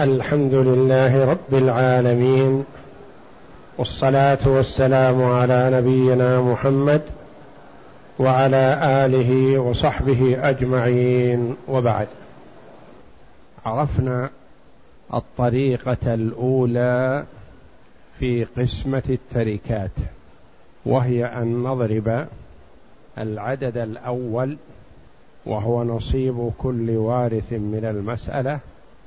الحمد 0.00 0.54
لله 0.54 1.24
رب 1.30 1.54
العالمين 1.54 2.64
والصلاة 3.78 4.38
والسلام 4.46 5.22
على 5.22 5.70
نبينا 5.72 6.40
محمد 6.40 7.02
وعلى 8.18 8.80
آله 8.82 9.58
وصحبه 9.58 10.48
أجمعين 10.48 11.56
وبعد. 11.68 12.08
عرفنا 13.66 14.30
الطريقة 15.14 16.14
الأولى 16.14 17.24
في 18.18 18.44
قسمة 18.44 19.02
التركات 19.08 19.96
وهي 20.86 21.24
أن 21.24 21.62
نضرب 21.62 22.26
العدد 23.18 23.76
الأول 23.76 24.56
وهو 25.46 25.84
نصيب 25.84 26.52
كل 26.58 26.90
وارث 26.90 27.52
من 27.52 27.84
المسألة 27.84 28.60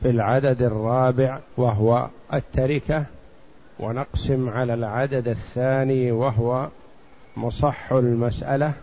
في 0.05 0.11
العدد 0.11 0.61
الرابع 0.61 1.39
وهو 1.57 2.07
التركة 2.33 3.05
ونقسم 3.80 4.49
على 4.49 4.73
العدد 4.73 5.27
الثاني 5.27 6.11
وهو 6.11 6.67
مصح 7.38 7.91
المسألة 7.91 8.73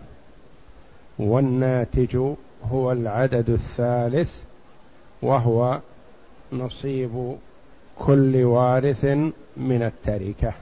والناتج 1.19 2.17
هو 2.65 2.93
العدد 2.93 3.51
الثالث 3.51 4.43
وهو 5.23 5.81
نصيب 6.53 7.37
كل 7.99 8.45
وارث 8.45 9.05
من 9.57 9.83
التركة. 9.83 10.53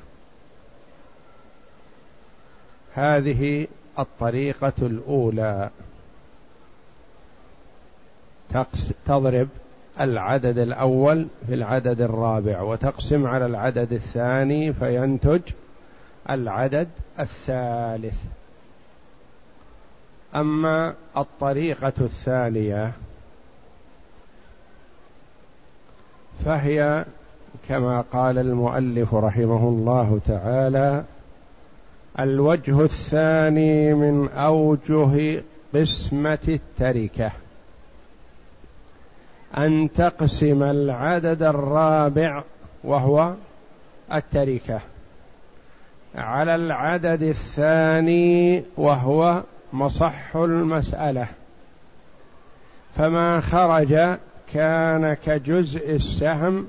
هذه 2.95 3.67
الطريقة 3.99 4.73
الأولى. 4.83 5.71
تضرب 9.07 9.49
العدد 10.01 10.59
الأول 10.59 11.27
في 11.47 11.55
العدد 11.55 12.01
الرابع 12.01 12.63
وتقسم 12.63 13.27
على 13.27 13.47
العدد 13.47 13.93
الثاني 13.93 14.73
فينتج 14.73 15.41
العدد 16.31 16.89
الثالث. 17.19 18.23
أما 20.35 20.95
الطريقة 21.17 21.93
الثانية 22.01 22.93
فهي 26.45 27.05
كما 27.69 28.01
قال 28.01 28.39
المؤلف 28.39 29.15
رحمه 29.15 29.69
الله 29.69 30.21
تعالى 30.27 31.05
الوجه 32.21 32.81
الثاني 32.81 33.95
من 33.95 34.29
أوجه 34.29 35.43
قسمة 35.75 36.39
التركة. 36.49 37.31
أن 39.59 39.93
تقسم 39.93 40.63
العدد 40.63 41.43
الرابع 41.43 42.43
وهو 42.85 43.35
التركة. 44.15 44.81
على 46.15 46.55
العدد 46.55 47.23
الثاني 47.23 48.65
وهو 48.77 49.43
مصح 49.73 50.37
المسألة. 50.37 51.27
فما 52.95 53.41
خرج 53.41 54.19
كان 54.55 55.15
كجزء 55.15 55.91
السهم 55.91 56.67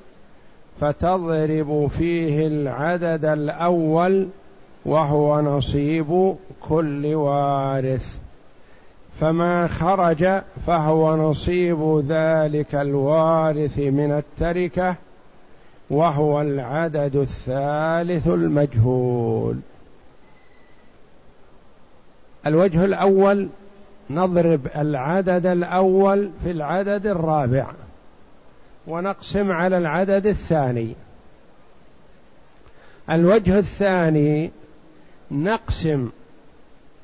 فتضرب 0.81 1.87
فيه 1.97 2.47
العدد 2.47 3.25
الأول 3.25 4.27
وهو 4.85 5.41
نصيب 5.41 6.35
كل 6.61 7.15
وارث. 7.15 8.20
فما 9.22 9.67
خرج 9.67 10.41
فهو 10.67 11.16
نصيب 11.16 12.05
ذلك 12.08 12.75
الوارث 12.75 13.77
من 13.80 14.11
التركة 14.11 14.95
وهو 15.89 16.41
العدد 16.41 17.16
الثالث 17.16 18.27
المجهول. 18.27 19.59
الوجه 22.47 22.86
الأول 22.86 23.49
نضرب 24.09 24.67
العدد 24.76 25.45
الأول 25.45 26.30
في 26.43 26.52
العدد 26.52 27.08
الرابع 27.08 27.67
ونقسم 28.88 29.52
على 29.52 29.77
العدد 29.77 30.27
الثاني. 30.27 30.95
الوجه 33.09 33.59
الثاني 33.59 34.52
نقسم 35.32 36.09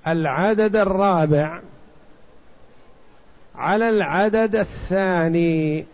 العدد 0.07 0.75
الرابع 0.75 1.59
على 3.57 3.89
العدد 3.89 4.55
الثاني. 4.55 5.85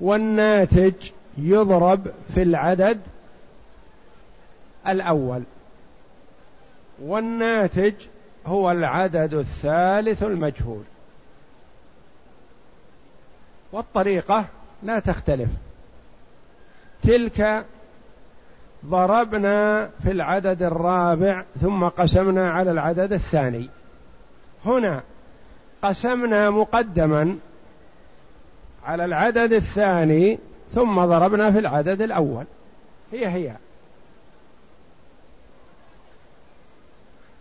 والناتج 0.00 1.10
يضرب 1.38 2.06
في 2.34 2.42
العدد 2.42 3.00
الأول. 4.88 5.42
والناتج 7.02 7.94
هو 8.46 8.70
العدد 8.70 9.34
الثالث 9.34 10.22
المجهول. 10.22 10.82
والطريقة 13.72 14.46
لا 14.82 14.98
تختلف. 14.98 15.48
تلك 17.02 17.64
ضربنا 18.86 19.90
في 20.02 20.10
العدد 20.10 20.62
الرابع 20.62 21.44
ثم 21.60 21.84
قسمنا 21.84 22.50
على 22.50 22.70
العدد 22.70 23.12
الثاني. 23.12 23.70
هنا 24.64 25.02
قسمنا 25.84 26.50
مقدما 26.50 27.38
على 28.84 29.04
العدد 29.04 29.52
الثاني 29.52 30.38
ثم 30.74 31.04
ضربنا 31.04 31.50
في 31.50 31.58
العدد 31.58 32.02
الأول. 32.02 32.44
هي 33.12 33.28
هي. 33.28 33.52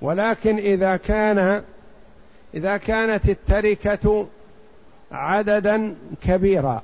ولكن 0.01 0.57
إذا 0.57 0.97
كان 0.97 1.63
إذا 2.53 2.77
كانت 2.77 3.29
التركة 3.29 4.27
عددا 5.11 5.95
كبيرا 6.23 6.81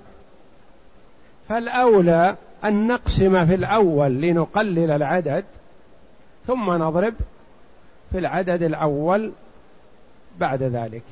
فالأولى 1.50 2.36
أن 2.64 2.88
نقسم 2.88 3.46
في 3.46 3.56
الأول 3.56 4.22
لنقلل 4.22 4.92
العدد 4.92 5.46
ثم 6.48 6.72
نضرب 6.72 7.14
في 8.12 8.18
العدد 8.18 8.64
الأول 8.64 9.32
بعد 10.40 10.64
ذلك. 10.64 11.04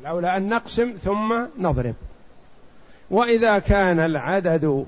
الأولى 0.00 0.36
أن 0.36 0.48
نقسم 0.48 0.92
ثم 0.92 1.34
نضرب. 1.58 1.94
وإذا 3.10 3.58
كان 3.58 4.00
العدد 4.00 4.86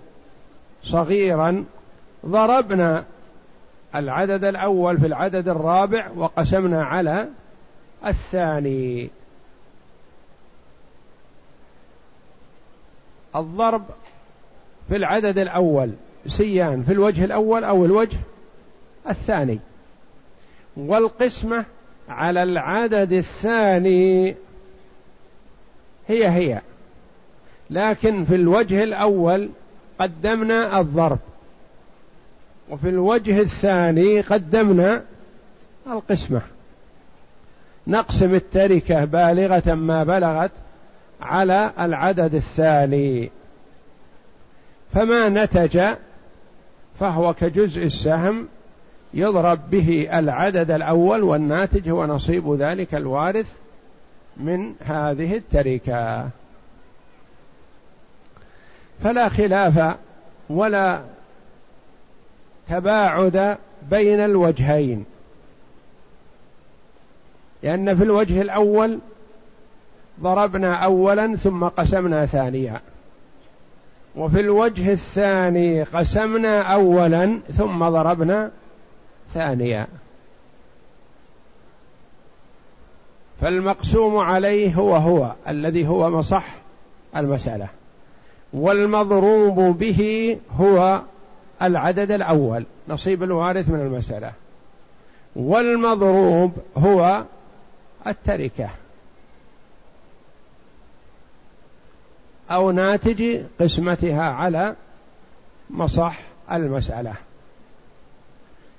صغيرا 0.83 1.65
ضربنا 2.27 3.05
العدد 3.95 4.45
الأول 4.45 4.99
في 4.99 5.07
العدد 5.07 5.49
الرابع 5.49 6.09
وقسمنا 6.17 6.85
على 6.85 7.29
الثاني. 8.07 9.11
الضرب 13.37 13.85
في 14.89 14.97
العدد 14.97 15.39
الأول 15.39 15.91
سيان 16.27 16.83
في 16.83 16.93
الوجه 16.93 17.25
الأول 17.25 17.65
أو 17.65 17.85
الوجه 17.85 18.19
الثاني. 19.09 19.61
والقسمة 20.77 21.65
على 22.09 22.43
العدد 22.43 23.13
الثاني 23.13 24.35
هي 26.09 26.29
هي. 26.29 26.61
لكن 27.71 28.25
في 28.25 28.35
الوجه 28.35 28.83
الأول 28.83 29.51
قدمنا 29.99 30.81
الضرب. 30.81 31.19
وفي 32.71 32.89
الوجه 32.89 33.41
الثاني 33.41 34.21
قدمنا 34.21 35.03
القسمة. 35.87 36.43
نقسم 37.87 38.35
التركة 38.35 39.05
بالغة 39.05 39.75
ما 39.75 40.05
بلغت 40.05 40.51
على 41.21 41.73
العدد 41.81 42.35
الثاني. 42.35 43.31
فما 44.95 45.29
نتج 45.29 45.81
فهو 47.01 47.35
كجزء 47.35 47.83
السهم 47.83 48.49
يضرب 49.15 49.71
به 49.71 50.09
العدد 50.19 50.71
الأول 50.71 51.23
والناتج 51.23 51.91
هو 51.91 52.07
نصيب 52.07 52.53
ذلك 52.53 52.95
الوارث 52.95 53.53
من 54.37 54.75
هذه 54.81 55.37
التركة. 55.37 56.29
فلا 59.03 59.29
خلاف 59.29 59.97
ولا 60.51 61.01
تباعد 62.69 63.59
بين 63.91 64.21
الوجهين. 64.21 65.05
لأن 67.63 67.97
في 67.97 68.05
الوجه 68.05 68.41
الأول 68.41 68.99
ضربنا 70.21 70.75
أولا 70.75 71.37
ثم 71.37 71.65
قسمنا 71.65 72.27
ثانيا. 72.27 72.81
وفي 74.17 74.41
الوجه 74.41 74.93
الثاني 74.93 75.83
قسمنا 75.83 76.63
أولا 76.63 77.41
ثم 77.57 77.89
ضربنا 77.89 78.51
ثانيا. 79.35 79.87
فالمقسوم 83.41 84.17
عليه 84.17 84.75
هو 84.75 84.97
هو 84.97 85.33
الذي 85.49 85.89
هو 85.89 86.11
مصح 86.11 86.45
المسألة. 87.17 87.69
والمضروب 88.53 89.79
به 89.79 90.39
هو 90.61 91.03
العدد 91.63 92.11
الأول 92.11 92.67
نصيب 92.89 93.23
الوارث 93.23 93.69
من 93.69 93.81
المسألة. 93.81 94.33
والمضروب 95.37 96.53
هو 96.77 97.25
التركة. 98.07 98.71
أو 102.51 102.71
ناتج 102.71 103.41
قسمتها 103.61 104.31
على 104.31 104.77
مصح 105.71 106.21
المسألة. 106.53 107.15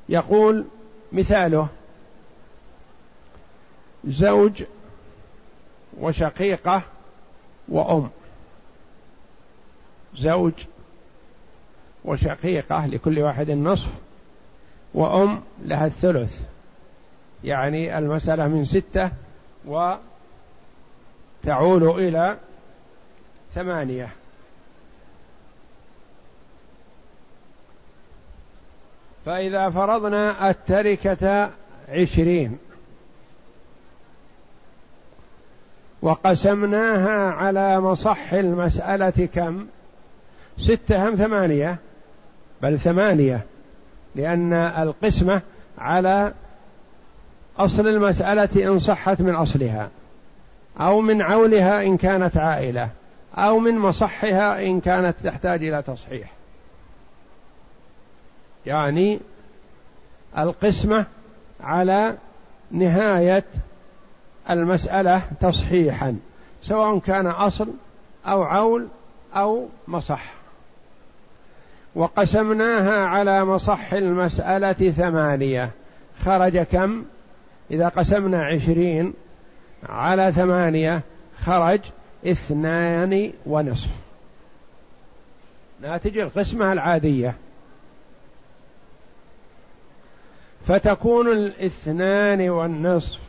يقول 0.10 0.66
مثاله 1.12 1.68
زوج 4.08 4.64
وشقيقة 6.00 6.82
وأم. 7.68 8.10
زوج 10.16 10.54
وشقيقة 12.06 12.86
لكل 12.86 13.20
واحد 13.20 13.50
النصف 13.50 13.90
وأم 14.94 15.42
لها 15.64 15.86
الثلث. 15.86 16.42
يعني 17.44 17.98
المسألة 17.98 18.48
من 18.48 18.66
ستة 18.66 19.12
وتعول 19.66 20.00
إلى 21.84 22.38
ثمانية. 23.56 24.10
فإذا 29.26 29.70
فرضنا 29.70 30.50
التركة 30.50 31.52
عشرين 31.90 32.58
وقسمناها 36.02 37.32
على 37.32 37.82
مصح 37.82 38.34
المسألة 38.34 39.30
كم؟ 39.34 39.68
ستة 40.58 41.10
هم 41.10 41.16
ثمانية؟ 41.16 41.78
بل 42.62 42.80
ثمانية 42.80 43.46
لأن 44.16 44.54
القسمة 44.54 45.42
على 45.78 46.34
أصل 47.58 47.88
المسألة 47.88 48.68
إن 48.68 48.80
صحت 48.80 49.22
من 49.22 49.36
أصلها 49.36 49.90
أو 50.80 51.02
من 51.02 51.22
عولها 51.22 51.84
إن 51.84 51.98
كانت 51.98 52.38
عائلة 52.38 52.90
أو 53.36 53.60
من 53.60 53.78
مصحها 53.78 54.66
إن 54.66 54.80
كانت 54.82 55.16
تحتاج 55.24 55.64
إلى 55.64 55.82
تصحيح. 55.82 56.32
يعني 58.66 59.20
القسمة 60.38 61.06
على 61.62 62.18
نهاية 62.72 63.44
المسألة 64.50 65.22
تصحيحا 65.40 66.18
سواء 66.64 67.00
كان 67.00 67.28
أصل 67.28 67.68
أو 68.26 68.44
عول 68.44 68.88
أو 69.36 69.68
مصح. 69.88 70.34
وقسمناها 71.96 73.06
على 73.06 73.46
مصح 73.46 73.94
المسألة 73.94 74.92
ثمانية. 74.92 75.72
خرج 76.20 76.58
كم؟ 76.58 77.06
إذا 77.72 77.88
قسمنا 77.88 78.46
عشرين 78.46 79.14
على 79.90 80.32
ثمانية 80.32 81.02
خرج 81.40 81.80
اثنان 82.26 83.32
ونصف. 83.46 83.90
ناتج 85.82 86.18
القسمة 86.18 86.72
العادية. 86.72 87.36
فتكون 90.68 91.32
الاثنان 91.32 92.50
والنصف 92.50 93.27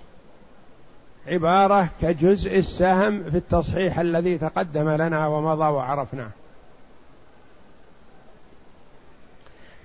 عبارة 1.28 1.88
كجزء 2.02 2.58
السهم 2.58 3.30
في 3.30 3.36
التصحيح 3.36 3.98
الذي 3.98 4.38
تقدم 4.38 4.88
لنا 4.88 5.26
ومضى 5.26 5.64
وعرفناه. 5.64 6.30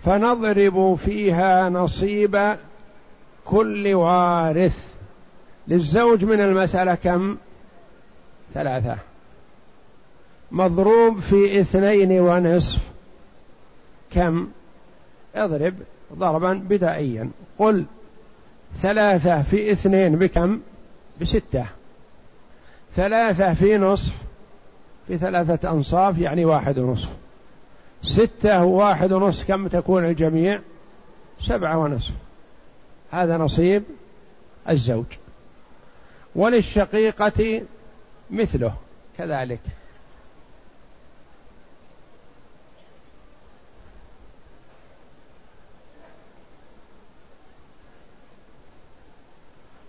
فنضرب 0.05 0.95
فيها 0.95 1.69
نصيب 1.69 2.55
كل 3.45 3.93
وارث. 3.93 4.93
للزوج 5.67 6.25
من 6.25 6.41
المسألة 6.41 6.95
كم؟ 6.95 7.37
ثلاثة. 8.53 8.97
مضروب 10.51 11.19
في 11.19 11.59
اثنين 11.59 12.11
ونصف. 12.19 12.81
كم؟ 14.11 14.47
اضرب 15.35 15.73
ضربا 16.13 16.53
بدائيا. 16.53 17.29
قل 17.59 17.85
ثلاثة 18.81 19.41
في 19.41 19.71
اثنين 19.71 20.15
بكم؟ 20.15 20.59
بستة. 21.21 21.65
ثلاثة 22.95 23.53
في 23.53 23.77
نصف 23.77 24.13
في 25.07 25.17
ثلاثة 25.17 25.71
أنصاف 25.71 26.17
يعني 26.17 26.45
واحد 26.45 26.79
ونصف. 26.79 27.09
ستة 28.03 28.63
وواحد 28.63 29.11
ونصف 29.11 29.47
كم 29.47 29.67
تكون 29.67 30.05
الجميع؟ 30.05 30.59
سبعة 31.41 31.77
ونصف. 31.77 32.11
هذا 33.11 33.37
نصيب 33.37 33.83
الزوج. 34.69 35.05
وللشقيقة 36.35 37.61
مثله 38.31 38.73
كذلك. 39.17 39.59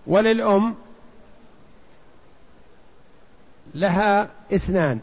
وللأم 0.07 0.75
لها 3.75 4.29
اثنان. 4.53 4.99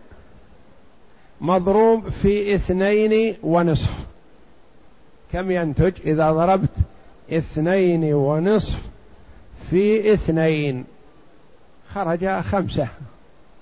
مضروب 1.41 2.09
في 2.09 2.55
اثنين 2.55 3.37
ونصف. 3.43 4.07
كم 5.33 5.51
ينتج؟ 5.51 5.93
إذا 6.05 6.33
ضربت 6.33 6.71
اثنين 7.33 8.15
ونصف 8.15 8.83
في 9.71 10.13
اثنين. 10.13 10.85
خرج 11.95 12.41
خمسة. 12.41 12.89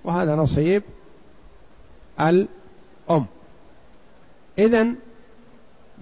وهذا 0.04 0.34
نصيب 0.34 0.82
الأم. 2.20 3.26
إذا 4.58 4.86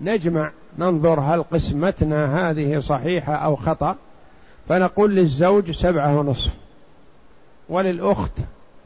نجمع 0.00 0.50
ننظر 0.78 1.20
هل 1.20 1.43
قسمتنا 1.43 2.50
هذه 2.50 2.81
صحيحة 2.81 3.34
أو 3.34 3.56
خطأ. 3.56 3.96
فنقول 4.69 5.14
للزوج 5.14 5.70
سبعة 5.70 6.19
ونصف. 6.19 6.55
وللأخت 7.69 8.32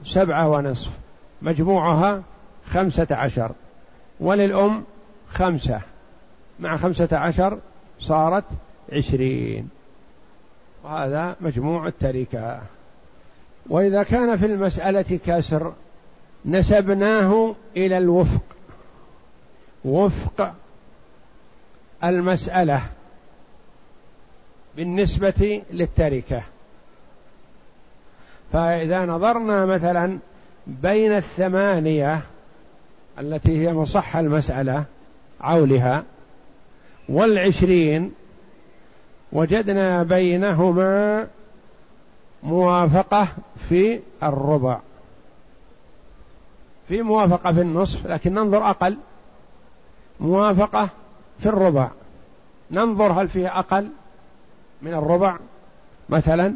سبعة 0.05 0.49
ونصف. 0.49 0.91
مجموعها 1.43 2.23
خمسة 2.67 3.07
عشر. 3.11 3.53
وللأم 4.21 4.85
خمسة. 5.29 5.81
مع 6.61 6.77
خمسة 6.77 7.09
عشر 7.13 7.59
صارت 8.01 8.45
عشرين. 8.93 9.69
وهذا 10.85 11.37
مجموع 11.41 11.87
التركة. 11.87 12.63
وإذا 13.69 14.03
كان 14.03 14.37
في 14.37 14.47
المسألة 14.47 15.21
كسر 15.27 15.73
نسبناه 16.45 17.55
إلى 17.77 17.99
الوفق. 17.99 18.43
وفق 19.85 20.55
المسألة 22.05 22.83
بالنسبة 24.77 25.63
للتركة. 25.71 26.43
فإذا 28.53 29.07
نظرنا 29.07 29.67
مثلا 29.67 30.19
بين 30.67 31.17
الثمانية 31.17 32.23
التي 33.19 33.69
هي 33.69 33.73
مصح 33.73 34.17
المسألة 34.17 34.85
عولها 35.41 36.05
والعشرين 37.09 38.13
وجدنا 39.33 40.03
بينهما 40.03 41.27
موافقة 42.43 43.29
في 43.69 44.01
الربع. 44.23 44.81
في 46.89 47.03
موافقة 47.03 47.53
في 47.53 47.61
النصف 47.61 48.07
لكن 48.07 48.35
ننظر 48.35 48.71
أقل. 48.71 48.99
موافقة 50.21 50.89
في 51.39 51.47
الربع. 51.47 51.91
ننظر 52.71 53.13
هل 53.13 53.29
فيه 53.29 53.59
أقل 53.59 53.91
من 54.83 54.95
الربع؟ 54.95 55.37
مثلا 56.09 56.55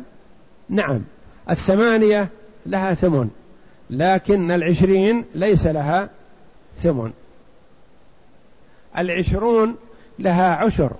نعم. 0.68 1.02
الثمانية 1.50 2.28
لها 2.66 2.94
ثمن 2.94 3.28
لكن 3.90 4.50
العشرين 4.50 5.24
ليس 5.34 5.66
لها 5.66 6.08
ثمن. 6.76 7.12
العشرون 8.98 9.76
لها 10.18 10.54
عشر 10.56 10.92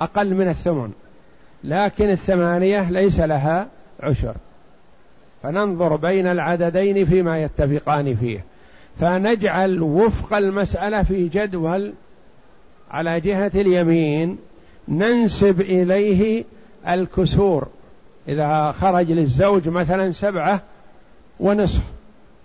أقل 0.00 0.34
من 0.34 0.48
الثمن 0.48 0.90
لكن 1.64 2.10
الثمانية 2.10 2.90
ليس 2.90 3.20
لها 3.20 3.68
عشر. 4.00 4.34
فننظر 5.42 5.96
بين 5.96 6.26
العددين 6.26 7.04
فيما 7.04 7.42
يتفقان 7.42 8.14
فيه. 8.14 8.44
فنجعل 9.00 9.82
وفق 9.82 10.36
المسألة 10.36 11.02
في 11.02 11.28
جدول 11.28 11.94
على 12.90 13.20
جهة 13.20 13.52
اليمين 13.54 14.38
ننسب 14.88 15.60
إليه 15.60 16.44
الكسور. 16.88 17.68
إذا 18.28 18.72
خرج 18.72 19.12
للزوج 19.12 19.68
مثلا 19.68 20.12
سبعة 20.12 20.62
ونصف 21.40 21.82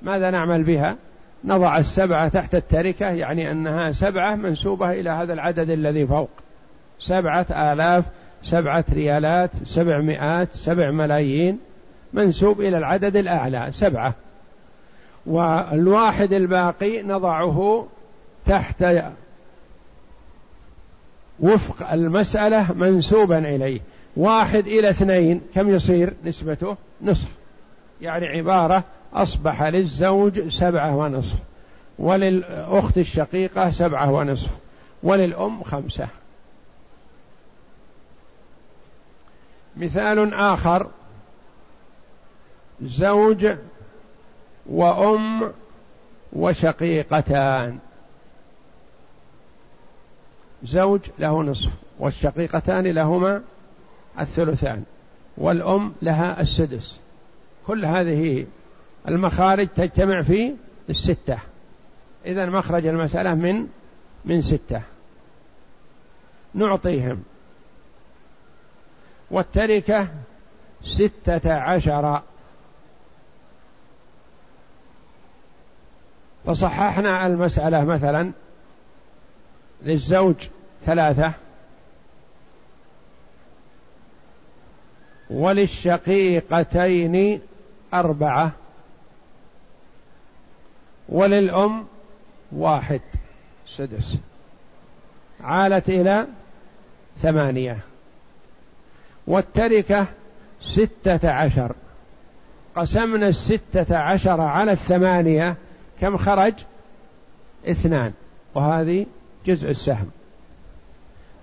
ماذا 0.01 0.29
نعمل 0.29 0.63
بها؟ 0.63 0.95
نضع 1.43 1.77
السبعة 1.77 2.27
تحت 2.27 2.55
التركة 2.55 3.05
يعني 3.05 3.51
أنها 3.51 3.91
سبعة 3.91 4.35
منسوبة 4.35 4.91
إلى 4.91 5.09
هذا 5.09 5.33
العدد 5.33 5.69
الذي 5.69 6.07
فوق. 6.07 6.29
سبعة 6.99 7.45
آلاف 7.51 8.05
سبعة 8.43 8.85
ريالات 8.93 9.51
سبعمائات 9.65 10.53
سبع 10.53 10.91
ملايين 10.91 11.59
منسوب 12.13 12.61
إلى 12.61 12.77
العدد 12.77 13.15
الأعلى 13.15 13.69
سبعة. 13.71 14.13
والواحد 15.25 16.33
الباقي 16.33 17.03
نضعه 17.03 17.87
تحت 18.45 18.85
وفق 21.39 21.91
المسألة 21.91 22.73
منسوبا 22.73 23.37
إليه. 23.37 23.81
واحد 24.17 24.67
إلى 24.67 24.89
اثنين 24.89 25.41
كم 25.55 25.69
يصير 25.69 26.13
نسبته؟ 26.25 26.77
نصف. 27.01 27.27
يعني 28.01 28.25
عبارة 28.27 28.83
أصبح 29.13 29.63
للزوج 29.63 30.47
سبعة 30.47 30.95
ونصف 30.95 31.35
وللأخت 31.99 32.97
الشقيقة 32.97 33.71
سبعة 33.71 34.11
ونصف 34.11 34.57
وللأم 35.03 35.63
خمسة. 35.63 36.07
مثال 39.77 40.33
آخر 40.33 40.87
زوج 42.81 43.47
وأم 44.65 45.51
وشقيقتان. 46.33 47.77
زوج 50.63 51.01
له 51.19 51.43
نصف 51.43 51.71
والشقيقتان 51.99 52.87
لهما 52.87 53.41
الثلثان 54.19 54.83
والأم 55.37 55.93
لها 56.01 56.41
السدس. 56.41 56.99
كل 57.67 57.85
هذه 57.85 58.47
المخارج 59.07 59.67
تجتمع 59.67 60.21
في 60.21 60.55
الستة. 60.89 61.37
إذا 62.25 62.45
مخرج 62.45 62.85
المسألة 62.85 63.35
من 63.35 63.67
من 64.25 64.41
ستة. 64.41 64.81
نعطيهم. 66.53 67.23
والتركة 69.31 70.07
ستة 70.83 71.53
عشر. 71.53 72.21
فصححنا 76.45 77.25
المسألة 77.25 77.83
مثلا 77.83 78.31
للزوج 79.81 80.35
ثلاثة. 80.85 81.33
وللشقيقتين 85.29 87.15
أربعة 87.93 88.51
وللأم 91.09 91.85
واحد. 92.51 93.01
سدس. 93.67 94.17
عالت 95.43 95.89
إلى 95.89 96.27
ثمانية. 97.21 97.77
والتركة 99.27 100.05
ستة 100.61 101.31
عشر. 101.31 101.75
قسمنا 102.75 103.27
الستة 103.27 103.97
عشر 103.97 104.41
على 104.41 104.71
الثمانية 104.71 105.55
كم 106.01 106.17
خرج؟ 106.17 106.53
اثنان. 107.65 108.13
وهذه 108.55 109.05
جزء 109.45 109.69
السهم. 109.69 110.11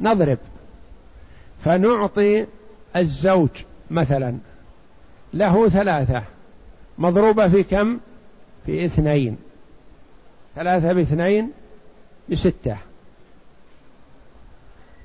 نضرب. 0.00 0.38
فنعطي 1.64 2.46
الزوج 2.96 3.48
مثلا 3.90 4.38
له 5.34 5.68
ثلاثة 5.68 6.22
مضروبة 6.98 7.48
في 7.48 7.62
كم؟ 7.62 7.98
في 8.66 8.84
اثنين. 8.84 9.36
ثلاثة 10.54 10.92
باثنين 10.92 11.52
بستة. 12.28 12.76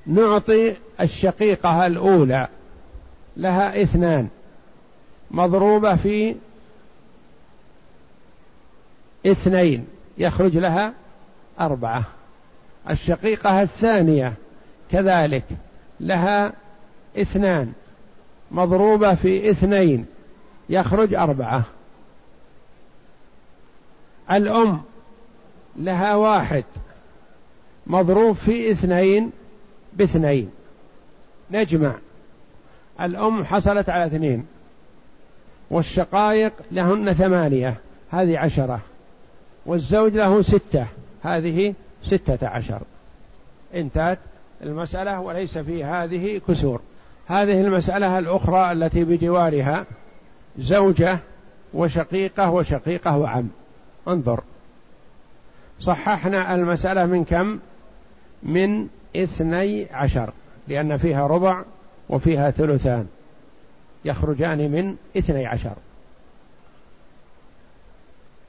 نعطي 0.06 0.76
الشقيقة 1.00 1.86
الأولى 1.86 2.48
لها 3.36 3.82
اثنان 3.82 4.28
مضروبة 5.30 5.96
في 5.96 6.36
اثنين 9.26 9.86
يخرج 10.18 10.56
لها 10.56 10.92
أربعة. 11.60 12.04
الشقيقة 12.90 13.62
الثانية 13.62 14.34
كذلك 14.90 15.44
لها 16.00 16.52
اثنان. 17.16 17.72
مضروبة 18.50 19.14
في 19.14 19.50
اثنين 19.50 20.06
يخرج 20.68 21.14
أربعة. 21.14 21.64
الأم 24.32 24.82
لها 25.76 26.14
واحد 26.14 26.64
مضروب 27.86 28.36
في 28.36 28.70
اثنين 28.70 29.30
باثنين. 29.92 30.50
نجمع. 31.50 31.94
الأم 33.00 33.44
حصلت 33.44 33.88
على 33.88 34.06
اثنين 34.06 34.46
والشقائق 35.70 36.52
لهن 36.72 37.12
ثمانية 37.12 37.76
هذه 38.10 38.38
عشرة 38.38 38.80
والزوج 39.66 40.12
له 40.12 40.42
ستة 40.42 40.86
هذه 41.22 41.74
ستة 42.02 42.48
عشر. 42.48 42.80
انتهت 43.74 44.18
المسألة 44.62 45.20
وليس 45.20 45.58
في 45.58 45.84
هذه 45.84 46.40
كسور. 46.48 46.80
هذه 47.30 47.60
المسألة 47.60 48.18
الأخرى 48.18 48.72
التي 48.72 49.04
بجوارها 49.04 49.86
زوجة 50.58 51.18
وشقيقة 51.74 52.50
وشقيقة 52.50 53.18
وعم. 53.18 53.48
انظر. 54.08 54.42
صححنا 55.80 56.54
المسألة 56.54 57.06
من 57.06 57.24
كم؟ 57.24 57.58
من 58.42 58.88
اثني 59.16 59.86
عشر 59.92 60.32
لأن 60.68 60.96
فيها 60.96 61.26
ربع 61.26 61.64
وفيها 62.08 62.50
ثلثان. 62.50 63.06
يخرجان 64.04 64.70
من 64.70 64.96
اثني 65.16 65.46
عشر. 65.46 65.74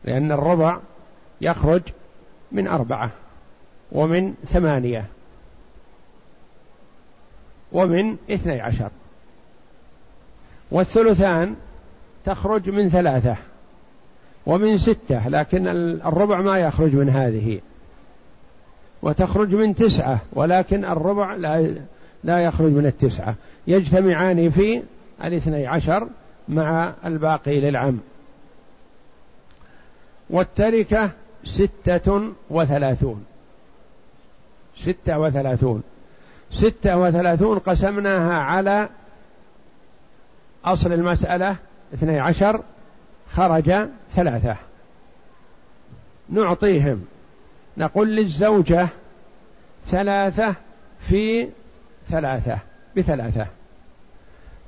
لأن 0.03 0.31
الربع 0.31 0.79
يخرج 1.41 1.81
من 2.51 2.67
أربعة 2.67 3.09
ومن 3.91 4.33
ثمانية. 4.45 5.05
ومن 7.71 8.17
اثني 8.29 8.61
عشر. 8.61 8.89
والثلثان 10.71 11.55
تخرج 12.25 12.69
من 12.69 12.89
ثلاثة 12.89 13.35
ومن 14.45 14.77
ستة 14.77 15.27
لكن 15.27 15.67
الربع 16.07 16.41
ما 16.41 16.59
يخرج 16.59 16.95
من 16.95 17.09
هذه. 17.09 17.61
وتخرج 19.01 19.55
من 19.55 19.75
تسعة 19.75 20.19
ولكن 20.33 20.85
الربع 20.85 21.35
لا 21.35 21.75
لا 22.23 22.39
يخرج 22.39 22.71
من 22.71 22.85
التسعة. 22.85 23.35
يجتمعان 23.67 24.49
في 24.49 24.83
الاثني 25.23 25.67
عشر 25.67 26.07
مع 26.49 26.93
الباقي 27.05 27.59
للعم. 27.59 27.99
والتركة 30.29 31.11
ستة 31.43 32.31
وثلاثون. 32.49 33.25
ستة 34.77 35.19
وثلاثون. 35.19 35.83
ستة 36.51 36.97
وثلاثون 36.97 37.59
قسمناها 37.59 38.33
على 38.33 38.89
أصل 40.65 40.93
المسألة 40.93 41.55
اثني 41.93 42.19
عشر 42.19 42.63
خرج 43.33 43.73
ثلاثة. 44.15 44.55
نعطيهم. 46.29 47.05
نقول 47.77 48.15
للزوجة 48.15 48.87
ثلاثة 49.87 50.55
في 50.99 51.49
ثلاثة 52.09 52.57
بثلاثة. 52.97 53.45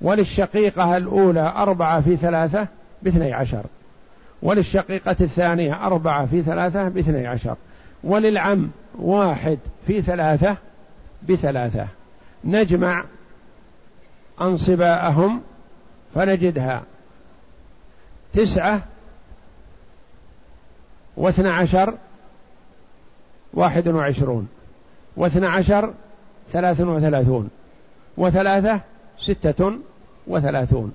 وللشقيقة 0.02 0.98
الأولى 0.98 1.54
أربعة 1.56 2.02
في 2.02 2.16
ثلاثة 2.16 2.68
باثني 3.02 3.34
عشر. 3.34 3.64
وللشقيقة 4.42 5.16
الثانية 5.22 5.86
أربعة 5.86 6.26
في 6.26 6.42
ثلاثة 6.42 6.90
باثني 6.90 7.28
عشر. 7.28 7.56
وللعم 8.04 8.70
واحد 9.00 9.60
في 9.88 10.02
ثلاثة 10.02 10.58
بثلاثة. 11.30 11.88
نجمع 12.46 13.04
أنصباءهم 14.42 15.42
فنجدها. 16.16 16.84
تسعة 18.34 18.84
واثنى 21.18 21.50
عشر 21.50 21.98
واحد 23.54 23.88
وعشرون. 23.88 24.48
واثنى 25.18 25.48
عشر 25.48 25.94
ثلاث 26.52 26.82
وثلاثون. 26.82 27.50
وثلاثة 28.18 28.82
ستة 29.20 29.80
وثلاثون. 30.28 30.94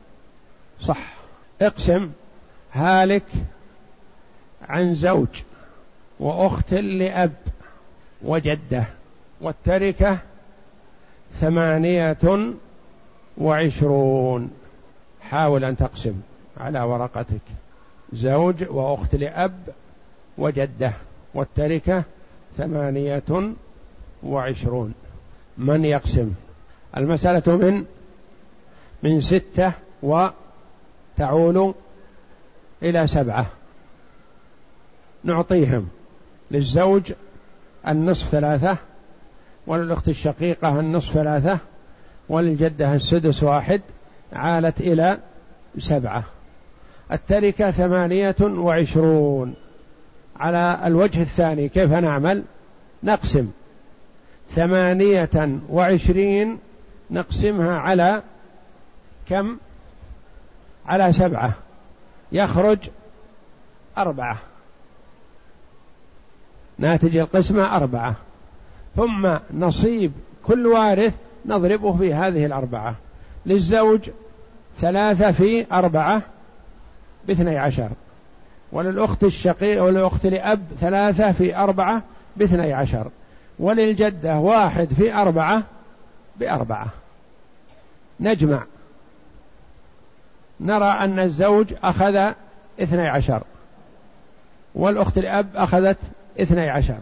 صح. 0.80 1.14
اقسم. 1.62 2.10
هالك 2.72 3.26
عن 4.68 4.94
زوج 4.94 5.42
وأخت 6.20 6.74
لأب 6.74 7.32
وجدة. 8.22 8.97
والتركة 9.40 10.18
ثمانية 11.32 12.52
وعشرون. 13.38 14.50
حاول 15.20 15.64
أن 15.64 15.76
تقسم 15.76 16.20
على 16.56 16.80
ورقتك. 16.80 17.40
زوج 18.12 18.64
وأخت 18.70 19.14
لأب 19.14 19.68
وجدة 20.38 20.92
والتركة 21.34 22.04
ثمانية 22.56 23.52
وعشرون. 24.22 24.94
من 25.58 25.84
يقسم؟ 25.84 26.32
المسألة 26.96 27.56
من 27.56 27.84
من 29.02 29.20
ستة 29.20 29.72
وتعول 30.02 31.74
إلى 32.82 33.06
سبعة. 33.06 33.46
نعطيهم 35.24 35.88
للزوج 36.50 37.12
النصف 37.88 38.28
ثلاثة 38.28 38.78
وللأخت 39.68 40.08
الشقيقة 40.08 40.80
النصف 40.80 41.12
ثلاثة 41.12 41.58
وللجدة 42.28 42.94
السدس 42.94 43.42
واحد 43.42 43.80
عالت 44.32 44.80
إلى 44.80 45.18
سبعة. 45.78 46.24
التركة 47.12 47.70
ثمانية 47.70 48.36
وعشرون. 48.40 49.54
على 50.36 50.80
الوجه 50.84 51.22
الثاني 51.22 51.68
كيف 51.68 51.92
نعمل؟ 51.92 52.42
نقسم. 53.02 53.50
ثمانية 54.50 55.58
وعشرين 55.70 56.58
نقسمها 57.10 57.78
على 57.78 58.22
كم؟ 59.28 59.58
على 60.86 61.12
سبعة. 61.12 61.52
يخرج 62.32 62.78
أربعة. 63.98 64.38
ناتج 66.78 67.16
القسمة 67.16 67.76
أربعة. 67.76 68.16
ثم 68.98 69.36
نصيب 69.54 70.12
كل 70.46 70.66
وارث 70.66 71.14
نضربه 71.46 71.96
في 71.96 72.14
هذه 72.14 72.46
الأربعة. 72.46 72.94
للزوج 73.46 74.10
ثلاثة 74.80 75.30
في 75.30 75.66
أربعة 75.72 76.22
باثني 77.26 77.58
عشر. 77.58 77.90
وللأخت 78.72 79.24
الشقيق 79.24 79.84
وللأخت 79.84 80.26
لأب 80.26 80.62
ثلاثة 80.80 81.32
في 81.32 81.56
أربعة 81.56 82.02
باثني 82.36 82.72
عشر. 82.72 83.10
وللجدة 83.58 84.38
واحد 84.38 84.88
في 84.96 85.14
أربعة 85.14 85.62
بأربعة. 86.36 86.88
نجمع. 88.20 88.62
نرى 90.60 90.90
أن 90.90 91.18
الزوج 91.18 91.74
أخذ 91.84 92.32
اثني 92.80 93.08
عشر. 93.08 93.42
والأخت 94.74 95.18
الأب 95.18 95.46
أخذت 95.56 95.98
اثني 96.40 96.70
عشر. 96.70 96.98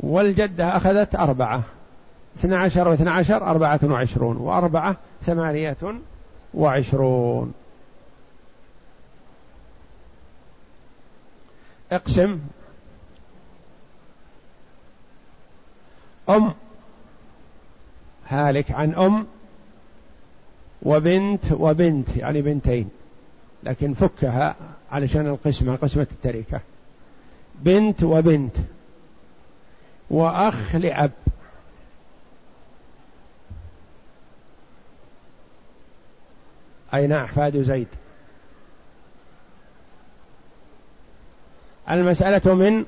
والجدة 0.00 0.76
أخذت 0.76 1.14
أربعة. 1.14 1.62
اثنى 2.38 2.56
عشر 2.56 2.88
واثنى 2.88 3.10
عشر 3.10 3.50
أربعة 3.50 3.80
وعشرون 3.82 4.36
وأربعة 4.36 4.96
ثمانية 5.26 5.76
وعشرون. 6.54 7.54
اقسم. 11.92 12.40
أم. 16.28 16.54
هالك 18.28 18.70
عن 18.70 18.94
أم. 18.94 19.26
وبنت 20.82 21.52
وبنت 21.52 22.16
يعني 22.16 22.42
بنتين. 22.42 22.90
لكن 23.62 23.94
فكها 23.94 24.56
علشان 24.92 25.26
القسمة 25.26 25.76
قسمة 25.76 26.06
التركة. 26.12 26.60
بنت 27.54 28.02
وبنت. 28.02 28.56
وأخ 30.10 30.74
لأب. 30.74 31.12
أين 36.94 37.12
أحفاد 37.12 37.62
زيد؟ 37.62 37.88
المسألة 41.90 42.54
من 42.54 42.84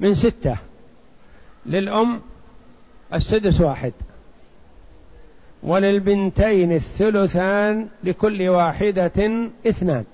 من 0.00 0.14
ستة. 0.14 0.56
للأم 1.66 2.20
السدس 3.14 3.60
واحد. 3.60 3.92
وللبنتين 5.62 6.72
الثلثان 6.72 7.88
لكل 8.04 8.48
واحدة 8.48 9.48
اثنان. 9.66 10.04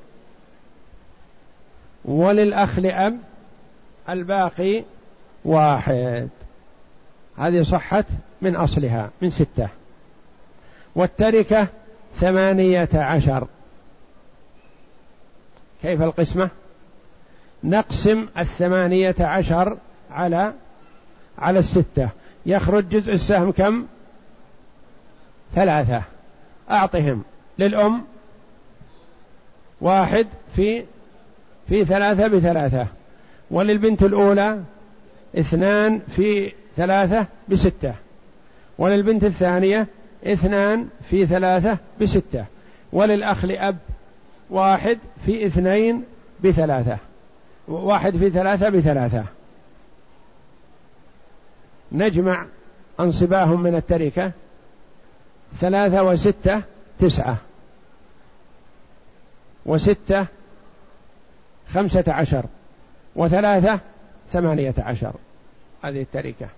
وللأخ 2.05 2.79
لأب 2.79 3.19
الباقي 4.09 4.85
واحد. 5.47 6.29
هذه 7.39 7.63
صحت 7.63 8.05
من 8.43 8.57
أصلها 8.57 9.11
من 9.23 9.31
ستة. 9.31 9.69
والتركة 10.95 11.69
ثمانية 12.15 12.89
عشر. 12.95 13.47
كيف 15.83 16.03
القسمة؟ 16.03 16.51
نقسم 17.65 18.27
الثمانية 18.39 19.15
عشر 19.21 19.79
على 20.11 20.53
على 21.39 21.59
الستة. 21.59 22.09
يخرج 22.47 22.89
جزء 22.89 23.13
السهم 23.13 23.53
كم؟ 23.53 23.87
ثلاثة. 25.55 26.03
أعطهم 26.71 27.25
للأم 27.59 28.05
واحد 29.81 30.27
في 30.57 30.85
في 31.69 31.85
ثلاثة 31.85 32.27
بثلاثة. 32.27 32.87
وللبنت 33.51 34.03
الأولى؟ 34.03 34.63
اثنان 35.35 36.01
في 36.09 36.53
ثلاثة 36.77 37.27
بستة. 37.49 37.95
وللبنت 38.79 39.25
الثانية 39.25 39.87
اثنان 40.25 40.89
في 41.11 41.27
ثلاثة 41.27 41.79
بستة. 42.01 42.45
وللأخ 42.93 43.45
لأب 43.45 43.79
واحد 44.51 44.99
في 45.27 45.47
اثنين 45.47 46.05
بثلاثة. 46.45 46.99
واحد 47.69 48.17
في 48.17 48.31
ثلاثة 48.31 48.69
بثلاثة. 48.69 49.25
نجمع 51.93 52.47
أنصباهم 53.01 53.63
من 53.63 53.75
التركة. 53.75 54.33
ثلاثة 55.61 56.03
وستة 56.03 56.63
تسعة. 56.99 57.37
وستة 59.67 60.27
خمسة 61.69 62.05
عشر. 62.09 62.45
وثلاثة 63.17 63.81
ثمانية 64.33 64.75
عشر. 64.79 65.13
هذه 65.83 66.03
التركة. 66.03 66.49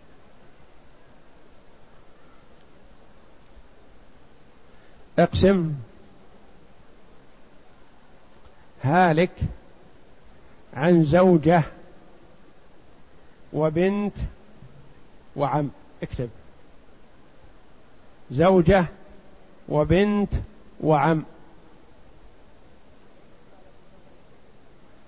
اقسم. 5.18 5.74
هالك 8.82 9.30
عن 10.74 11.04
زوجة 11.04 11.62
وبنت 13.52 14.16
وعم. 15.36 15.70
اكتب. 16.02 16.30
زوجة 18.30 18.84
وبنت 19.68 20.34
وعم. 20.80 21.24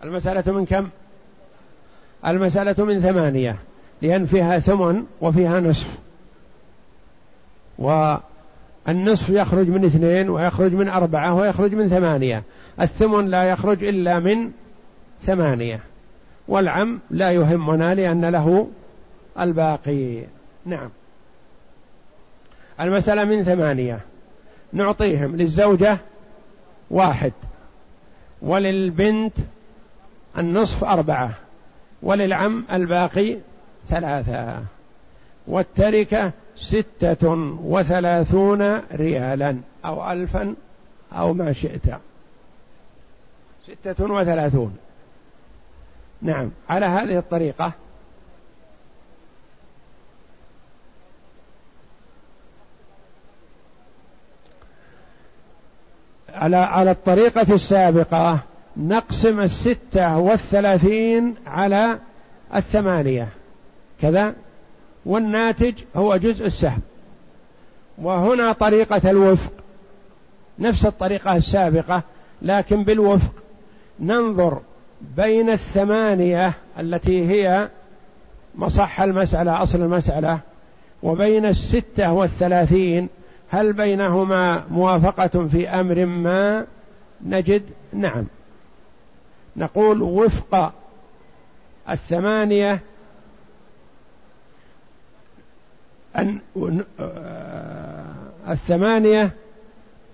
المسألة 0.04 0.52
من 0.52 0.66
كم؟ 0.66 0.90
المسألة 2.26 2.84
من 2.84 3.00
ثمانية 3.00 3.56
لأن 4.02 4.26
فيها 4.26 4.58
ثمن 4.58 5.04
وفيها 5.20 5.60
نصف. 5.60 5.98
والنصف 7.78 9.28
يخرج 9.28 9.68
من 9.68 9.84
اثنين 9.84 10.30
ويخرج 10.30 10.72
من 10.72 10.88
أربعة 10.88 11.34
ويخرج 11.34 11.74
من 11.74 11.88
ثمانية. 11.88 12.42
الثمن 12.80 13.26
لا 13.26 13.44
يخرج 13.44 13.84
إلا 13.84 14.18
من 14.18 14.50
ثمانية. 15.22 15.80
والعم 16.48 17.00
لا 17.10 17.32
يهمنا 17.32 17.94
لأن 17.94 18.24
له 18.24 18.68
الباقي. 19.40 20.22
نعم. 20.66 20.90
المسألة 22.80 23.24
من 23.24 23.42
ثمانية. 23.42 24.00
نعطيهم 24.72 25.36
للزوجة 25.36 25.98
واحد 26.90 27.32
وللبنت 28.42 29.32
النصف 30.38 30.84
أربعة. 30.84 31.34
وللعم 32.02 32.64
الباقي 32.72 33.36
ثلاثة 33.88 34.62
والتركة 35.46 36.32
ستة 36.56 37.28
وثلاثون 37.62 38.80
ريالا 38.92 39.56
أو 39.84 40.12
ألفا 40.12 40.54
أو 41.12 41.34
ما 41.34 41.52
شئت. 41.52 41.82
ستة 43.66 44.04
وثلاثون. 44.04 44.76
نعم 46.22 46.50
على 46.68 46.86
هذه 46.86 47.18
الطريقة. 47.18 47.72
على 56.34 56.56
على 56.56 56.90
الطريقة 56.90 57.54
السابقة 57.54 58.38
نقسم 58.80 59.40
الستة 59.40 60.18
والثلاثين 60.18 61.34
على 61.46 61.98
الثمانية. 62.54 63.28
كذا؟ 64.00 64.34
والناتج 65.06 65.74
هو 65.96 66.16
جزء 66.16 66.46
السهم. 66.46 66.80
وهنا 67.98 68.52
طريقة 68.52 69.10
الوفق. 69.10 69.52
نفس 70.58 70.86
الطريقة 70.86 71.36
السابقة 71.36 72.02
لكن 72.42 72.84
بالوفق. 72.84 73.32
ننظر 74.00 74.60
بين 75.16 75.50
الثمانية 75.50 76.52
التي 76.78 77.28
هي 77.28 77.68
مصح 78.54 79.00
المسألة 79.00 79.62
أصل 79.62 79.80
المسألة 79.80 80.38
وبين 81.02 81.46
الستة 81.46 82.12
والثلاثين. 82.12 83.08
هل 83.50 83.72
بينهما 83.72 84.64
موافقة 84.70 85.46
في 85.48 85.68
أمر 85.68 86.06
ما؟ 86.06 86.66
نجد 87.26 87.62
نعم. 87.92 88.24
نقول 89.56 90.02
وفق 90.02 90.72
الثمانية 91.90 92.80
أن 96.16 96.38
الثمانية 98.48 99.30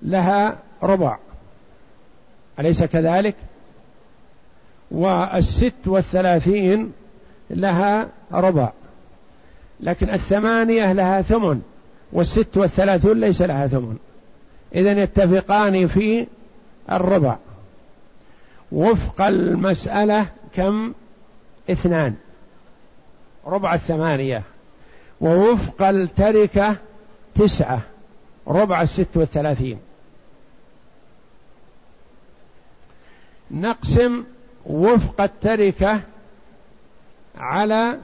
لها 0.02 0.58
ربع. 0.82 1.18
أليس 2.58 2.84
كذلك؟ 2.84 3.36
والست 4.90 5.72
والثلاثين 5.86 6.92
لها 7.50 8.08
ربع. 8.32 8.72
لكن 9.80 10.10
الثمانية 10.10 10.92
لها 10.92 11.22
ثمن 11.22 11.62
والست 12.12 12.56
والثلاثون 12.56 13.20
ليس 13.20 13.42
لها 13.42 13.66
ثمن. 13.66 13.96
إذا 14.74 14.92
يتفقان 14.92 15.86
في 15.86 16.26
الربع. 16.92 17.36
وفق 18.72 19.22
المسألة 19.22 20.26
كم؟ 20.54 20.94
اثنان. 21.70 22.14
ربع 23.46 23.74
الثمانية. 23.74 24.42
ووفق 25.20 25.82
التركة 25.82 26.76
تسعة. 27.34 27.80
ربع 28.48 28.82
الست 28.82 29.16
والثلاثين. 29.16 29.78
نقسم 33.50 34.24
وفق 34.66 35.20
التركة 35.20 36.00
على 37.38 37.98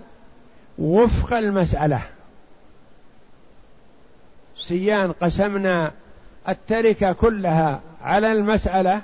وفق 0.78 1.36
المسألة. 1.36 2.02
سيان 4.58 5.12
قسمنا 5.12 5.92
التركة 6.48 7.12
كلها 7.12 7.80
على 8.02 8.32
المسألة 8.32 9.02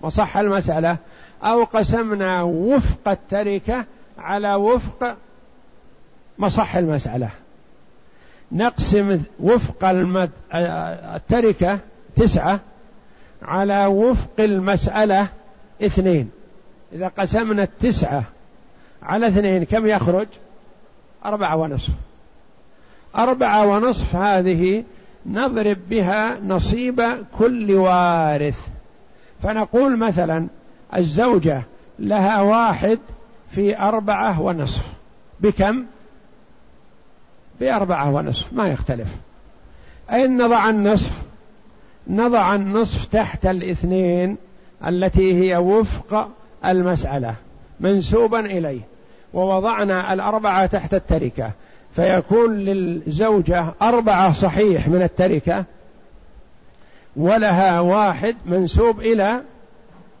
وصح 0.00 0.36
المسألة. 0.36 0.96
أو 1.42 1.64
قسمنا 1.64 2.42
وفق 2.42 3.08
التركة 3.08 3.84
على 4.18 4.54
وفق 4.54 5.16
مصح 6.38 6.76
المسألة. 6.76 7.30
نقسم 8.52 9.20
وفق 9.40 9.84
المد... 9.84 10.30
التركة 10.54 11.78
تسعة 12.16 12.60
على 13.42 13.86
وفق 13.86 14.40
المسألة 14.40 15.28
اثنين. 15.82 16.30
إذا 16.92 17.08
قسمنا 17.08 17.62
التسعة 17.62 18.22
على 19.02 19.28
اثنين 19.28 19.64
كم 19.64 19.86
يخرج؟ 19.86 20.26
أربعة 21.24 21.56
ونصف. 21.56 21.92
أربعة 23.16 23.66
ونصف 23.66 24.16
هذه 24.16 24.84
نضرب 25.26 25.78
بها 25.90 26.40
نصيب 26.40 27.26
كل 27.38 27.72
وارث. 27.72 28.68
فنقول 29.46 29.96
مثلا 29.96 30.46
الزوجة 30.96 31.62
لها 31.98 32.40
واحد 32.40 32.98
في 33.50 33.78
أربعة 33.78 34.40
ونصف 34.40 34.86
بكم؟ 35.40 35.84
بأربعة 37.60 38.14
ونصف 38.14 38.52
ما 38.52 38.68
يختلف 38.68 39.08
أين 40.12 40.36
نضع 40.36 40.70
النصف؟ 40.70 41.22
نضع 42.08 42.54
النصف 42.54 43.04
تحت 43.04 43.46
الاثنين 43.46 44.36
التي 44.86 45.34
هي 45.34 45.56
وفق 45.56 46.28
المسألة 46.64 47.34
منسوبا 47.80 48.40
إليه 48.40 48.80
ووضعنا 49.34 50.12
الأربعة 50.12 50.66
تحت 50.66 50.94
التركة 50.94 51.50
فيكون 51.96 52.56
للزوجة 52.56 53.74
أربعة 53.82 54.32
صحيح 54.32 54.88
من 54.88 55.02
التركة 55.02 55.64
ولها 57.16 57.80
واحد 57.80 58.36
منسوب 58.46 59.00
إلى 59.00 59.42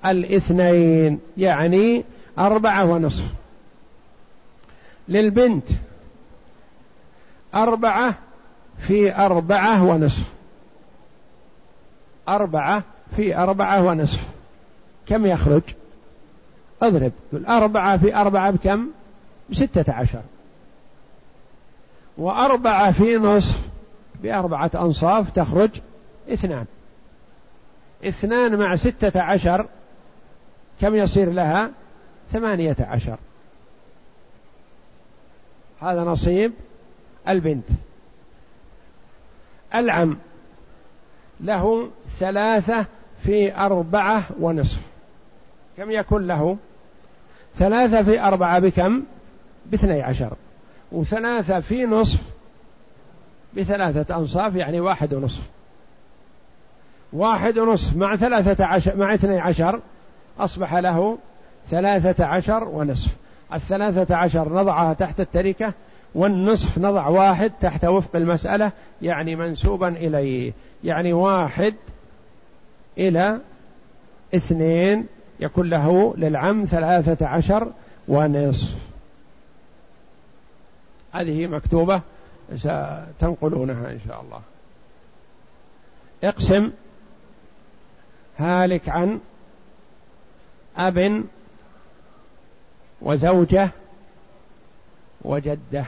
الاثنين 0.06 1.20
يعني 1.36 2.04
أربعة 2.38 2.84
ونصف. 2.84 3.24
للبنت 5.08 5.68
أربعة 7.54 8.14
في 8.78 9.16
أربعة 9.16 9.84
ونصف. 9.84 10.24
أربعة 12.28 12.82
في 13.16 13.36
أربعة 13.36 13.84
ونصف. 13.84 14.26
كم 15.06 15.26
يخرج؟ 15.26 15.62
اضرب. 16.82 17.12
أربعة 17.48 17.96
في 17.96 18.16
أربعة 18.16 18.50
بكم؟ 18.50 18.86
بستة 19.50 19.92
عشر. 19.92 20.22
وأربعة 22.18 22.92
في 22.92 23.16
نصف. 23.16 23.60
بأربعة 24.22 24.70
أنصاف 24.74 25.30
تخرج 25.30 25.70
اثنان. 26.32 26.64
اثنان 28.04 28.56
مع 28.56 28.76
ستة 28.76 29.22
عشر. 29.22 29.66
كم 30.80 30.94
يصير 30.94 31.32
لها؟ 31.32 31.70
ثمانية 32.32 32.76
عشر. 32.80 33.18
هذا 35.82 36.04
نصيب 36.04 36.52
البنت. 37.28 37.66
العم 39.74 40.18
له 41.40 41.90
ثلاثة 42.18 42.86
في 43.18 43.56
أربعة 43.56 44.24
ونصف. 44.40 44.80
كم 45.76 45.90
يكون 45.90 46.26
له؟ 46.26 46.56
ثلاثة 47.56 48.02
في 48.02 48.20
أربعة 48.20 48.58
بكم؟ 48.58 49.02
باثني 49.66 50.02
عشر. 50.02 50.36
وثلاثة 50.92 51.60
في 51.60 51.86
نصف 51.86 52.20
بثلاثة 53.56 54.16
أنصاف 54.16 54.54
يعني 54.54 54.80
واحد 54.80 55.14
ونصف. 55.14 55.42
واحد 57.16 57.58
ونصف 57.58 57.96
مع 57.96 58.16
ثلاثة 58.16 58.64
عشر 58.64 58.96
مع 58.96 59.14
اثني 59.14 59.38
عشر 59.38 59.80
أصبح 60.38 60.74
له 60.74 61.18
ثلاثة 61.70 62.24
عشر 62.24 62.64
ونصف. 62.64 63.10
الثلاثة 63.52 64.16
عشر 64.16 64.52
نضعها 64.52 64.92
تحت 64.92 65.20
التركة 65.20 65.72
والنصف 66.14 66.78
نضع 66.78 67.08
واحد 67.08 67.52
تحت 67.60 67.84
وفق 67.84 68.16
المسألة 68.16 68.72
يعني 69.02 69.36
منسوبا 69.36 69.88
إليه. 69.88 70.52
يعني 70.84 71.12
واحد 71.12 71.74
إلى 72.98 73.38
اثنين 74.34 75.06
يكون 75.40 75.70
له 75.70 76.14
للعم 76.16 76.64
ثلاثة 76.64 77.26
عشر 77.26 77.72
ونصف. 78.08 78.74
هذه 81.12 81.46
مكتوبة 81.46 82.00
ستنقلونها 82.54 83.90
إن 83.90 84.00
شاء 84.08 84.20
الله. 84.20 84.40
اقسم 86.24 86.70
هالك 88.38 88.88
عن 88.88 89.20
أب 90.76 91.24
وزوجة 93.02 93.70
وجدة. 95.22 95.86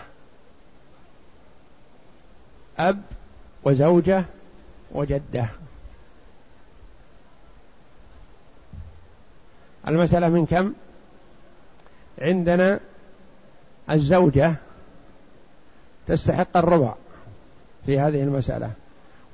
أب 2.78 3.02
وزوجة 3.64 4.24
وجدة. 4.92 5.48
المسألة 9.88 10.28
من 10.28 10.46
كم؟ 10.46 10.74
عندنا 12.18 12.80
الزوجة 13.90 14.54
تستحق 16.06 16.56
الربع 16.56 16.94
في 17.86 17.98
هذه 17.98 18.22
المسألة 18.22 18.70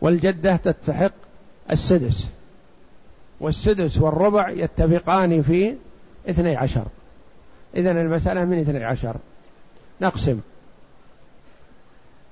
والجدة 0.01 0.57
تستحق 0.57 1.13
السدس. 1.71 2.29
والسدس 3.45 3.99
والربع 3.99 4.51
يتفقان 4.51 5.43
في 5.43 5.75
اثني 6.29 6.57
عشر. 6.57 6.85
إذا 7.77 7.91
المسألة 7.91 8.45
من 8.45 8.59
اثني 8.59 8.85
عشر. 8.85 9.17
نقسم. 10.01 10.41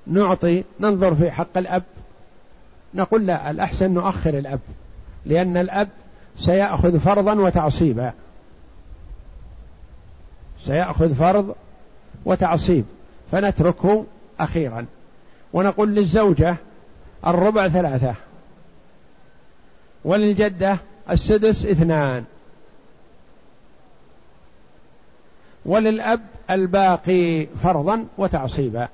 نعطي 0.07 0.65
ننظر 0.81 1.15
في 1.15 1.31
حق 1.31 1.59
الأب. 1.59 1.83
نقول 2.95 3.27
لا 3.27 3.51
الأحسن 3.51 3.91
نؤخر 3.91 4.39
الأب 4.39 4.61
لأن 5.27 5.57
الأب 5.57 5.89
سيأخذ 6.39 6.99
فرضا 6.99 7.35
وتعصيبا. 7.35 8.13
سيأخذ 10.65 11.15
فرض 11.15 11.55
وتعصيب. 12.25 12.85
فنتركه 13.33 14.05
أخيرا. 14.41 14.87
ونقول 15.53 15.95
للزوجة 15.95 16.57
الربع 17.27 17.69
ثلاثة. 17.69 18.15
وللجدة 20.05 20.79
السدس 21.11 21.67
اثنان. 21.67 22.25
وللأب 25.67 26.21
الباقي 26.51 27.47
فرضا 27.47 28.07
وتعصيبا 28.19 28.89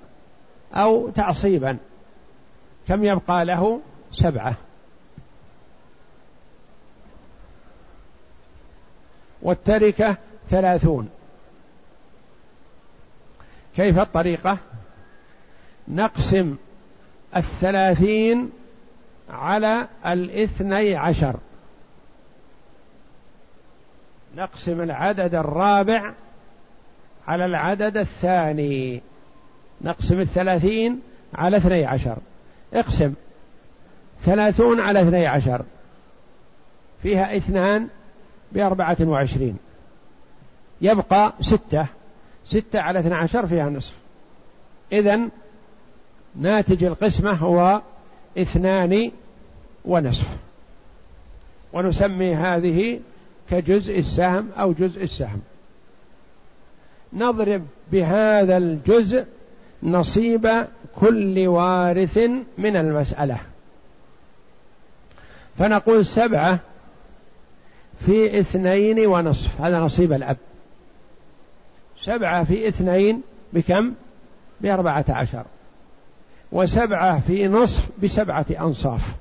أو 0.74 1.10
تعصيبا 1.10 1.76
كم 2.88 3.04
يبقى 3.04 3.44
له؟ 3.44 3.80
سبعة. 4.12 4.54
والتركة 9.42 10.16
ثلاثون. 10.50 11.08
كيف 13.76 13.98
الطريقة؟ 13.98 14.58
نقسم 15.88 16.56
الثلاثين 17.36 18.50
على 19.30 19.88
الاثني 20.06 20.96
عشر. 20.96 21.36
نقسم 24.36 24.80
العدد 24.80 25.34
الرابع 25.34 26.12
على 27.28 27.44
العدد 27.44 27.96
الثاني. 27.96 29.02
نقسم 29.80 30.20
الثلاثين 30.20 31.00
على 31.34 31.56
اثني 31.56 31.84
عشر. 31.84 32.16
اقسم. 32.74 33.14
ثلاثون 34.22 34.80
على 34.80 35.02
اثني 35.02 35.26
عشر. 35.26 35.64
فيها 37.02 37.36
اثنان 37.36 37.88
بأربعة 38.52 38.96
وعشرين. 39.00 39.56
يبقى 40.80 41.32
ستة. 41.40 41.86
ستة 42.46 42.80
على 42.80 42.98
اثنى 42.98 43.14
عشر 43.14 43.46
فيها 43.46 43.70
نصف. 43.70 43.94
إذن 44.92 45.30
ناتج 46.36 46.84
القسمة 46.84 47.32
هو 47.32 47.82
اثنان 48.38 49.10
ونصف. 49.84 50.38
ونسمي 51.72 52.34
هذه 52.34 53.00
كجزء 53.50 53.98
السهم 53.98 54.50
أو 54.58 54.72
جزء 54.72 55.02
السهم. 55.02 55.40
نضرب 57.12 57.66
بهذا 57.92 58.56
الجزء 58.56 59.24
نصيب 59.82 60.66
كل 60.96 61.46
وارث 61.46 62.18
من 62.58 62.76
المسألة. 62.76 63.40
فنقول 65.58 66.06
سبعة 66.06 66.60
في 68.06 68.40
اثنين 68.40 69.06
ونصف. 69.06 69.60
هذا 69.60 69.80
نصيب 69.80 70.12
الأب. 70.12 70.36
سبعة 72.02 72.44
في 72.44 72.68
اثنين 72.68 73.22
بكم؟ 73.52 73.92
بأربعة 74.60 75.04
عشر. 75.08 75.44
وسبعة 76.52 77.20
في 77.20 77.48
نصف 77.48 77.88
بسبعة 78.02 78.46
أنصاف. 78.60 79.14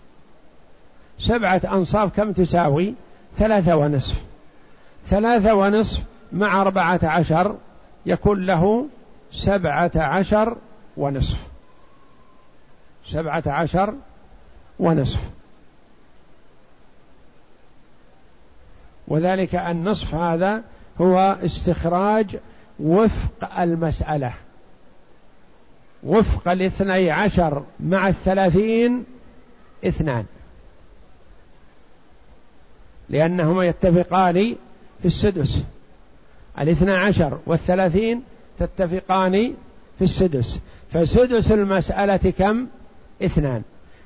سبعة 1.19 1.61
أنصاف 1.71 2.15
كم 2.15 2.31
تساوي؟ 2.31 2.93
ثلاثة 3.37 3.75
ونصف. 3.75 4.15
ثلاثة 5.07 5.53
ونصف 5.55 6.03
مع 6.31 6.61
أربعة 6.61 6.99
عشر 7.03 7.55
يكون 8.05 8.45
له 8.45 8.87
سبعة 9.31 9.91
عشر 9.95 10.57
ونصف. 10.97 11.37
سبعة 13.05 13.43
عشر 13.47 13.93
ونصف. 14.79 15.19
وذلك 19.07 19.55
النصف 19.55 20.15
هذا 20.15 20.63
هو 21.01 21.37
استخراج 21.45 22.37
وفق 22.79 23.59
المسألة. 23.59 24.33
وفق 26.03 26.51
الاثني 26.51 27.11
عشر 27.11 27.63
مع 27.79 28.07
الثلاثين 28.07 29.05
اثنان. 29.85 30.25
لأنهما 33.09 33.65
يتفقان 33.65 34.55
في 34.99 35.05
السدس. 35.05 35.63
الاثنى 36.59 36.91
عشر 36.91 37.39
والثلاثين 37.45 38.23
تتفقان 38.59 39.53
في 39.97 40.03
السدس. 40.03 40.59
فسدس 40.93 41.51
المسألة 41.51 42.33
كم؟ 42.37 42.67
اثنان. 43.23 43.61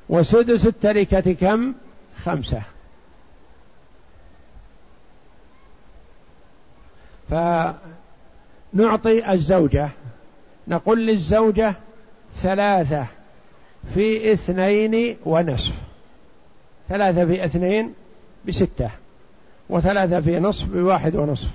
وسدس 0.10 0.68
التركة 0.68 1.34
كم؟ 1.34 1.74
خمسة. 2.24 2.62
فنعطي 7.30 9.34
الزوجة. 9.34 9.90
نقول 10.68 11.08
للزوجة 11.08 11.76
ثلاثة 12.36 13.08
في 13.94 14.34
اثنين 14.34 15.18
ونصف. 15.26 15.76
ثلاثة 16.90 17.26
في 17.26 17.46
اثنين 17.46 17.94
بستة 18.48 18.90
وثلاثة 19.70 20.22
في 20.22 20.40
نصف 20.40 20.70
بواحد 20.70 21.16
ونصف 21.16 21.50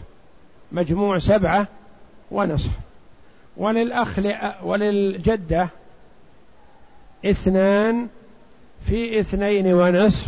مجموع 0.72 1.18
سبعة 1.18 1.68
ونصف 2.31 2.70
وللأخ 3.57 4.18
وللجدة 4.62 5.68
اثنان 7.25 8.09
في 8.87 9.20
اثنين 9.20 9.66
ونصف 9.75 10.27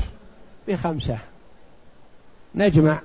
بخمسة 0.68 1.18
نجمع 2.55 3.01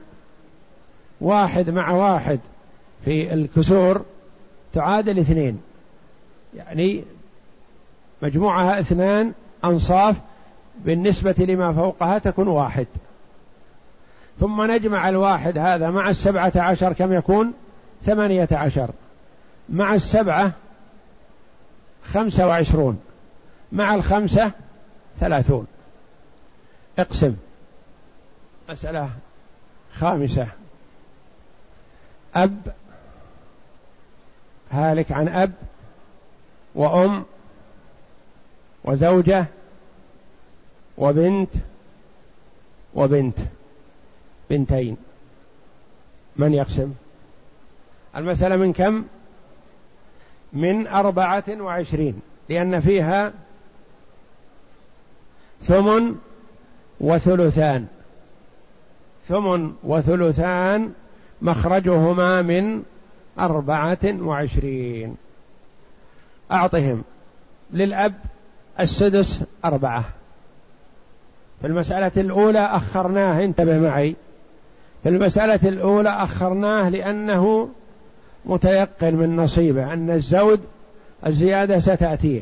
واحد 1.22 1.70
مع 1.70 1.92
واحد 1.92 2.39
في 3.06 3.34
الكسور 3.34 4.06
تعادل 4.74 5.20
اثنين 5.20 5.62
يعني 6.56 7.04
مجموعها 8.22 8.80
اثنان 8.80 9.34
أنصاف 9.66 10.16
بالنسبة 10.86 11.36
لما 11.39 11.74
فوقها 11.74 12.18
تكون 12.18 12.48
واحد 12.48 12.88
ثم 14.39 14.72
نجمع 14.72 15.10
الواحد 15.10 15.58
هذا 15.58 15.89
مع 15.89 16.10
السبعة 16.10 16.52
عشر 16.56 16.93
كم 16.93 17.13
يكون؟ 17.13 17.54
ثمانية 18.06 18.48
عشر. 18.52 18.89
مع 19.69 19.96
السبعة 19.96 20.52
خمسة 22.04 22.48
وعشرون. 22.48 23.00
مع 23.72 23.96
الخمسة 23.96 24.52
ثلاثون. 25.19 25.67
اقسم. 27.00 27.36
مسألة 28.69 29.10
خامسة. 29.93 30.48
أب 32.36 32.74
هالك 34.72 35.12
عن 35.12 35.28
أب 35.28 35.52
وأم 36.76 37.26
وزوجة 38.84 39.46
وبنت 40.98 41.50
وبنت. 42.93 43.38
بنتين. 44.49 44.97
من 46.36 46.53
يقسم؟ 46.53 46.93
المسألة 48.15 48.56
من 48.56 48.73
كم؟ 48.73 49.03
من 50.53 50.88
أربعة 50.88 51.43
وعشرين 51.49 52.21
لأن 52.49 52.79
فيها 52.79 53.34
ثمن 55.63 56.15
وثلثان. 56.99 57.88
ثمن 59.27 59.73
وثلثان 59.84 60.93
مخرجهما 61.41 62.41
من 62.41 62.84
أربعة 63.39 63.97
وعشرين. 64.03 65.15
أعطهم 66.51 67.03
للأب 67.71 68.13
السدس 68.79 69.43
أربعة. 69.65 70.06
في 71.62 71.67
المسألة 71.67 72.12
الأولى 72.17 72.60
أخرناه 72.60 73.43
انتبه 73.43 73.79
معي. 73.79 74.15
في 75.04 75.10
المسألة 75.10 75.60
الأولى 75.63 76.10
أخرناه 76.10 76.89
لأنه 76.89 77.70
متيقن 78.46 79.16
من 79.16 79.36
نصيبه 79.36 79.94
أن 79.94 80.10
الزود 80.10 80.62
الزيادة 81.26 81.80
ستأتيه. 81.80 82.42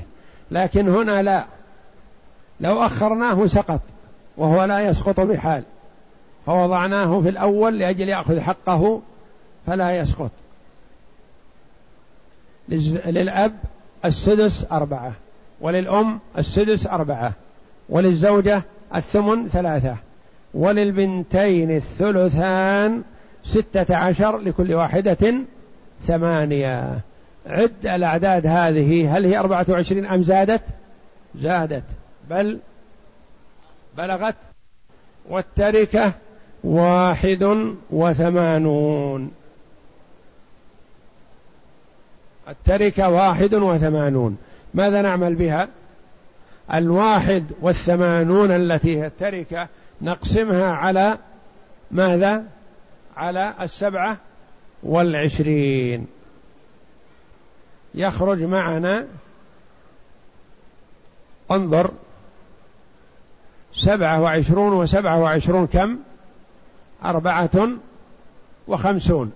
لكن 0.52 0.90
هنا 0.90 1.22
لا. 1.22 1.46
لو 2.60 2.86
أخرناه 2.86 3.48
سقط 3.48 3.82
وهو 4.38 4.64
لا 4.64 4.80
يسقط 4.80 5.20
بحال. 5.20 5.64
فوضعناه 6.46 7.22
في 7.22 7.30
الأول 7.30 7.80
لأجل 7.80 8.10
يأخذ 8.10 8.40
حقه 8.40 9.02
فلا 9.68 9.92
يسقط. 9.92 10.32
للأب 13.06 13.54
السدس 14.06 14.66
أربعة 14.72 15.12
وللأم 15.62 16.20
السدس 16.38 16.88
أربعة 16.88 17.34
وللزوجة 17.90 18.64
الثمن 18.96 19.48
ثلاثة. 19.48 19.96
وللبنتين 20.54 21.76
الثلثان 21.76 23.02
ستة 23.46 23.96
عشر 23.96 24.38
لكل 24.38 24.74
واحدة 24.74 25.36
ثمانية. 26.08 27.00
عد 27.46 27.86
الأعداد 27.86 28.48
هذه. 28.48 29.18
هل 29.18 29.26
هي 29.26 29.40
أربعة 29.40 29.66
وعشرين 29.70 30.06
أم 30.06 30.24
زادت؟ 30.24 30.62
زادت. 31.36 31.84
بل 32.30 32.60
بلغت. 33.98 34.36
والتركة 35.30 36.14
واحد 36.64 37.74
وثمانون. 37.92 39.32
التركة 42.50 43.10
واحد 43.10 43.54
وثمانون. 43.54 44.38
ماذا 44.74 45.02
نعمل 45.02 45.36
بها؟ 45.36 45.68
الواحد 46.74 47.44
والثمانون 47.62 48.52
التي 48.52 48.98
هي 48.98 49.06
التركة 49.06 49.68
نقسمها 50.02 50.72
على 50.72 51.18
ماذا؟ 51.92 52.44
على 53.18 53.54
السبعة 53.62 54.18
والعشرين. 54.84 56.08
يخرج 57.96 58.44
معنا 58.44 59.08
انظر 61.52 61.92
سبعة 63.74 64.22
وعشرون 64.22 64.74
وسبعة 64.74 65.20
وعشرون 65.20 65.68
كم؟ 65.68 65.98
أربعة 67.06 67.70
وخمسون. 68.68 69.32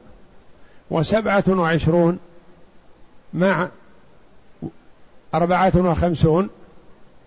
وسبعة 0.91 1.43
وعشرون 1.47 2.19
مع 3.33 3.69
أربعة 5.33 5.71
وخمسون 5.75 6.49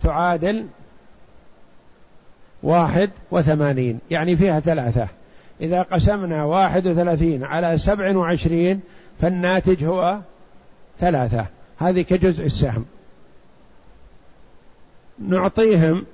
تعادل 0.02 0.66
واحد 2.62 3.10
وثمانين. 3.30 3.98
يعني 4.10 4.36
فيها 4.36 4.60
ثلاثة. 4.60 5.08
إذا 5.60 5.82
قسمنا 5.82 6.44
واحد 6.44 6.86
وثلاثين 6.86 7.44
على 7.44 7.78
سبع 7.78 8.16
وعشرين 8.16 8.80
فالناتج 9.20 9.84
هو 9.84 10.18
ثلاثة. 11.00 11.46
هذه 11.78 12.02
كجزء 12.02 12.44
السهم. 12.44 12.84
نعطيهم 15.28 16.04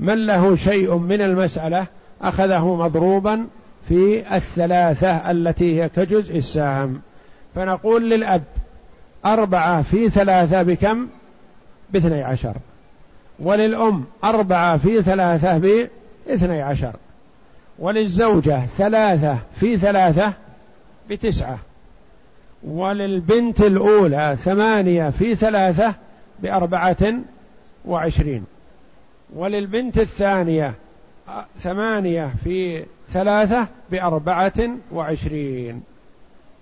من 0.00 0.26
له 0.26 0.56
شيء 0.56 0.96
من 0.96 1.22
المسألة 1.22 1.86
أخذه 2.22 2.74
مضروبا 2.74 3.46
في 3.88 4.36
الثلاثة 4.36 5.30
التي 5.30 5.82
هي 5.82 5.88
كجزء 5.88 6.36
السهم. 6.36 7.00
فنقول 7.54 8.10
للأب 8.10 8.42
أربعة 9.26 9.82
في 9.82 10.10
ثلاثة 10.10 10.62
بكم؟ 10.62 11.06
باثني 11.90 12.22
عشر. 12.22 12.54
وللأم 13.38 14.04
أربعة 14.24 14.76
في 14.76 15.02
ثلاثة 15.02 15.58
باثني 15.58 16.62
عشر. 16.62 16.92
وللزوجة 17.78 18.66
ثلاثة 18.66 19.38
في 19.54 19.78
ثلاثة 19.78 20.32
بتسعة 21.10 21.58
وللبنت 22.62 23.60
الأولى 23.60 24.36
ثمانية 24.44 25.10
في 25.10 25.34
ثلاثة 25.34 25.94
بأربعة 26.42 27.14
وعشرين. 27.84 28.44
وللبنت 29.34 29.98
الثانية 29.98 30.74
ثمانية 31.58 32.30
في 32.44 32.84
ثلاثة 33.12 33.68
بأربعة 33.90 34.70
وعشرين. 34.92 35.82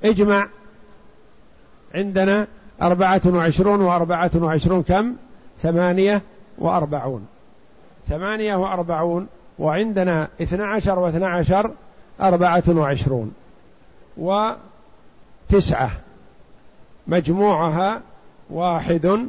اجمع. 0.05 0.49
عندنا 1.95 2.47
أربعة 2.83 3.21
وعشرون 3.27 3.81
وأربعة 3.81 4.31
وعشرون 4.35 4.83
كم؟ 4.83 5.17
ثمانية 5.63 6.23
وأربعون. 6.59 7.27
ثمانية 8.09 8.55
وأربعون 8.57 9.29
وعندنا 9.59 10.29
اثنى 10.43 10.63
عشر 10.63 10.99
واثنى 10.99 11.27
عشر 11.27 11.71
أربعة 12.21 12.63
وعشرون. 12.69 13.35
وتسعة 14.17 15.91
مجموعها 17.07 18.01
واحد 18.51 19.29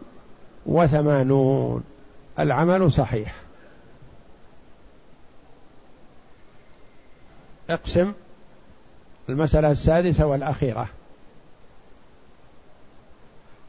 وثمانون. 0.65 1.83
العمل 2.39 2.91
صحيح. 2.91 3.35
اقسم 7.69 8.13
المسألة 9.29 9.71
السادسة 9.71 10.25
والأخيرة. 10.25 10.87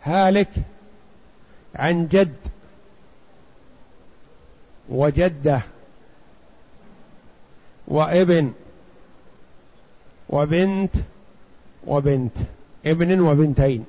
هالك 0.03 0.51
عن 1.75 2.09
جد 2.09 2.37
وجده 4.89 5.63
وابن 7.89 8.53
وبنت 10.29 10.95
وبنت 11.87 12.37
ابن 12.87 13.21
وبنتين 13.21 13.85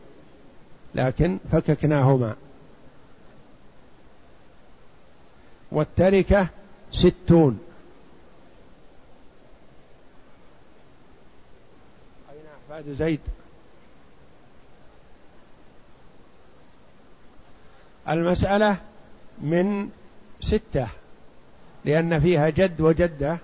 لكن 0.96 1.38
فككناهما. 1.52 2.36
والتركة 5.72 6.48
ستون. 6.92 7.60
أين 12.32 12.46
أحفاد 12.72 12.94
زيد؟ 12.94 13.20
المسألة 18.10 18.78
من 19.42 19.90
ستة 20.42 20.88
لأن 21.86 22.20
فيها 22.20 22.50
جد 22.50 22.82
وجدة 22.82 23.38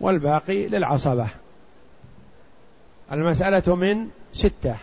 والباقي 0.00 0.66
للعصبة. 0.66 1.28
المسألة 3.12 3.74
من 3.74 4.08
ستة 4.32 4.76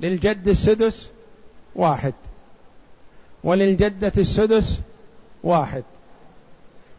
للجد 0.00 0.48
السدس 0.48 1.10
واحد 1.74 2.14
وللجدة 3.44 4.12
السدس 4.18 4.80
واحد 5.42 5.84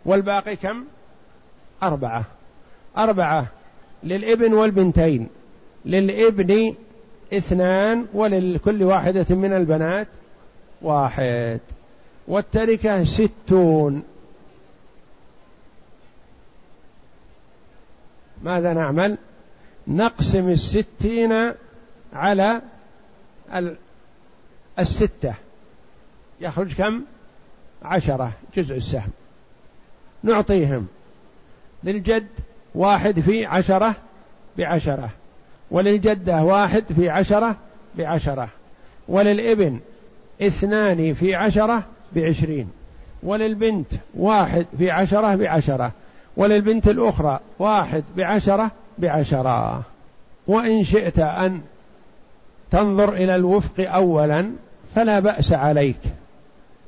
والباقي 0.05 0.55
كم؟ 0.55 0.83
أربعة. 1.83 2.25
أربعة 2.97 3.47
للابن 4.03 4.53
والبنتين 4.53 5.27
للابن 5.85 6.75
اثنان 7.33 8.05
ولكل 8.13 8.83
واحدة 8.83 9.35
من 9.35 9.53
البنات 9.53 10.07
واحد. 10.81 11.59
والتركة 12.27 13.03
ستون. 13.03 14.03
ماذا 18.43 18.73
نعمل؟ 18.73 19.17
نقسم 19.87 20.49
الستين 20.49 21.53
على 22.13 22.61
الستة. 24.79 25.33
يخرج 26.41 26.73
كم؟ 26.73 27.01
عشرة 27.83 28.31
جزء 28.57 28.75
السهم. 28.75 29.11
نعطيهم. 30.23 30.87
للجد 31.83 32.27
واحد 32.75 33.19
في 33.19 33.45
عشرة 33.45 33.95
بعشرة. 34.57 35.09
وللجدة 35.71 36.43
واحد 36.43 36.83
في 36.95 37.09
عشرة 37.09 37.55
بعشرة. 37.97 38.49
وللإبن 39.07 39.79
اثنان 40.41 41.13
في 41.13 41.35
عشرة 41.35 41.83
بعشرين 42.15 42.67
وللبنت 43.23 43.87
واحد 44.15 44.65
في 44.77 44.91
عشرة 44.91 45.35
بعشرة 45.35 45.91
وللبنت 46.37 46.87
الأخرى 46.87 47.39
واحد 47.59 48.03
بعشرة 48.17 48.71
بعشرة. 48.97 49.83
وإن 50.47 50.83
شئت 50.83 51.19
أن 51.19 51.61
تنظر 52.71 53.13
إلى 53.13 53.35
الوفق 53.35 53.91
أولا 53.91 54.51
فلا 54.95 55.19
بأس 55.19 55.53
عليك. 55.53 55.99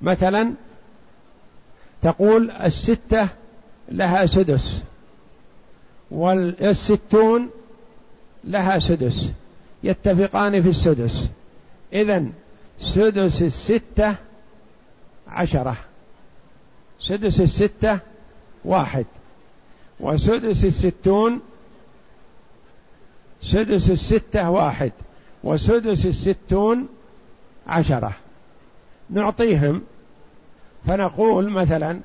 مثلا 0.02 0.54
تقول 2.02 2.52
الستة 2.52 3.28
لها 3.92 4.26
سدس 4.26 4.82
والستون 6.12 7.50
لها 8.44 8.80
سدس 8.80 9.32
يتفقان 9.84 10.62
في 10.62 10.70
السدس. 10.70 11.30
إذا 11.94 12.26
سدس 12.82 13.42
الستة 13.44 14.16
عشرة. 15.30 15.76
سدس 17.00 17.42
الستة 17.42 18.00
واحد. 18.66 19.06
وسدس 20.00 20.66
الستون 20.66 21.40
سدس 23.42 23.90
الستة 23.90 24.50
واحد. 24.50 24.92
وسدس 25.44 26.06
الستون 26.06 26.88
عشرة. 27.68 28.14
نعطيهم 29.10 29.82
فنقول 30.88 31.50
مثلا 31.50 32.00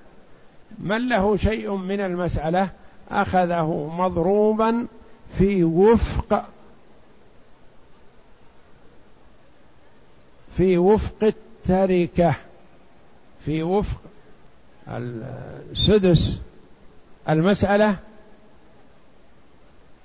من 0.79 1.09
له 1.09 1.37
شيء 1.37 1.75
من 1.75 2.01
المسألة 2.01 2.71
أخذه 3.11 3.91
مضروبا 3.99 4.87
في 5.39 5.65
وفق 5.65 6.49
في 10.57 10.79
وفق 10.79 11.25
التركة. 11.25 12.35
في 13.45 13.63
وفق 13.63 14.01
السدس 14.89 16.41
المسألة 17.29 17.97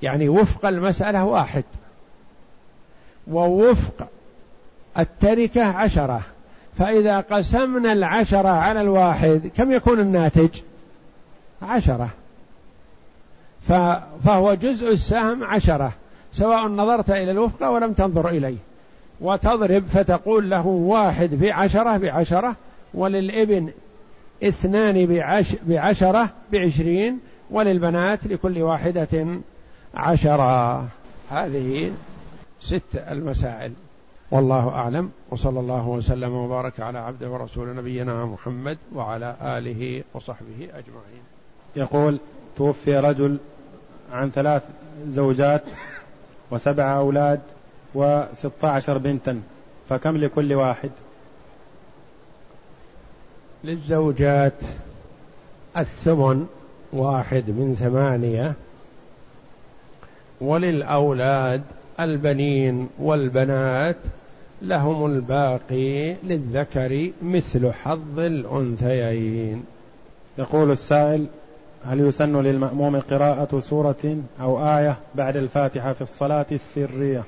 يعني 0.01 0.29
وفق 0.29 0.65
المسألة 0.65 1.25
واحد. 1.25 1.63
ووفق 3.27 4.07
التركة 4.99 5.63
عشرة. 5.63 6.21
فإذا 6.77 7.19
قسمنا 7.19 7.93
العشرة 7.93 8.49
على 8.49 8.81
الواحد 8.81 9.51
كم 9.57 9.71
يكون 9.71 9.99
الناتج؟ 9.99 10.49
عشرة. 11.61 12.09
فهو 14.23 14.53
جزء 14.53 14.87
السهم 14.87 15.43
عشرة 15.43 15.91
سواء 16.33 16.67
نظرت 16.67 17.09
إلى 17.09 17.31
الوفق 17.31 17.67
ولم 17.67 17.93
تنظر 17.93 18.29
إليه. 18.29 18.57
وتضرب 19.21 19.83
فتقول 19.83 20.49
له 20.49 20.67
واحد 20.67 21.35
في 21.35 21.51
عشرة 21.51 21.97
بعشرة 21.97 22.55
وللإبن 22.93 23.69
اثنان 24.43 25.05
بعش 25.05 25.55
بعشرة 25.63 26.29
بعشرين 26.53 27.19
وللبنات 27.51 28.27
لكل 28.27 28.61
واحدة 28.61 29.27
عشرة. 29.95 30.87
هذه 31.31 31.91
ست 32.61 32.95
المسائل. 32.95 33.71
والله 34.31 34.69
أعلم. 34.69 35.11
وصلى 35.29 35.59
الله 35.59 35.87
وسلم 35.87 36.33
وبارك 36.33 36.79
على 36.79 36.99
عبده 36.99 37.29
ورسول 37.29 37.75
نبينا 37.75 38.25
محمد 38.25 38.77
وعلى 38.95 39.35
آله 39.41 40.03
وصحبه 40.13 40.63
أجمعين. 40.63 41.23
يقول 41.75 42.19
توفي 42.57 42.97
رجل 42.97 43.37
عن 44.11 44.31
ثلاث 44.31 44.63
زوجات 45.07 45.63
وسبع 46.51 46.97
أولاد 46.97 47.39
وستة 47.95 48.67
عشر 48.67 48.97
بنتا 48.97 49.41
فكم 49.89 50.17
لكل 50.17 50.53
واحد؟ 50.53 50.91
للزوجات 53.63 54.53
الثمن 55.77 56.45
واحد 56.93 57.43
من 57.49 57.75
ثمانية 57.79 58.53
وللأولاد 60.41 61.61
البنين 61.99 62.89
والبنات 62.99 63.97
لهم 64.61 65.05
الباقي 65.05 66.13
للذكر 66.13 67.11
مثل 67.21 67.71
حظ 67.71 68.19
الأنثيين. 68.19 69.65
يقول 70.37 70.71
السائل 70.71 71.27
هل 71.85 71.99
يسن 71.99 72.41
للمأموم 72.41 72.99
قراءة 72.99 73.59
سورة 73.59 74.17
أو 74.41 74.77
آية 74.77 74.97
بعد 75.15 75.37
الفاتحة 75.37 75.93
في 75.93 76.01
الصلاة 76.01 76.45
السرية؟ 76.51 77.23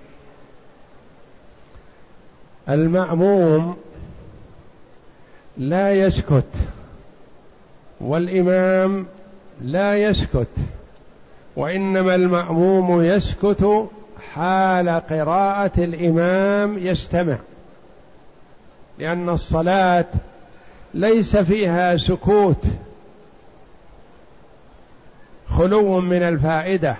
المأموم 2.70 3.76
لا 5.60 5.93
يسكت. 5.93 6.51
والإمام 8.01 9.05
لا 9.62 9.97
يسكت. 9.97 10.47
وإنما 11.55 12.16
المأموم 12.16 13.03
يسكت 13.03 13.89
حال 14.34 14.89
قراءة 14.89 15.84
الإمام 15.84 16.78
يستمع. 16.78 17.38
لأن 18.99 19.30
الصلاة 19.30 20.05
ليس 20.93 21.38
فيها 21.38 21.97
سكوت. 21.97 22.64
خلو 25.47 26.01
من 26.01 26.22
الفائدة. 26.22 26.95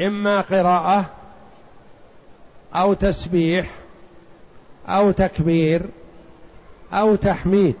إما 0.00 0.40
قراءة 0.40 1.10
أو 2.74 2.94
تسبيح 2.94 3.70
أو 4.88 5.10
تكبير. 5.10 5.82
أو 6.92 7.14
تحميد 7.14 7.76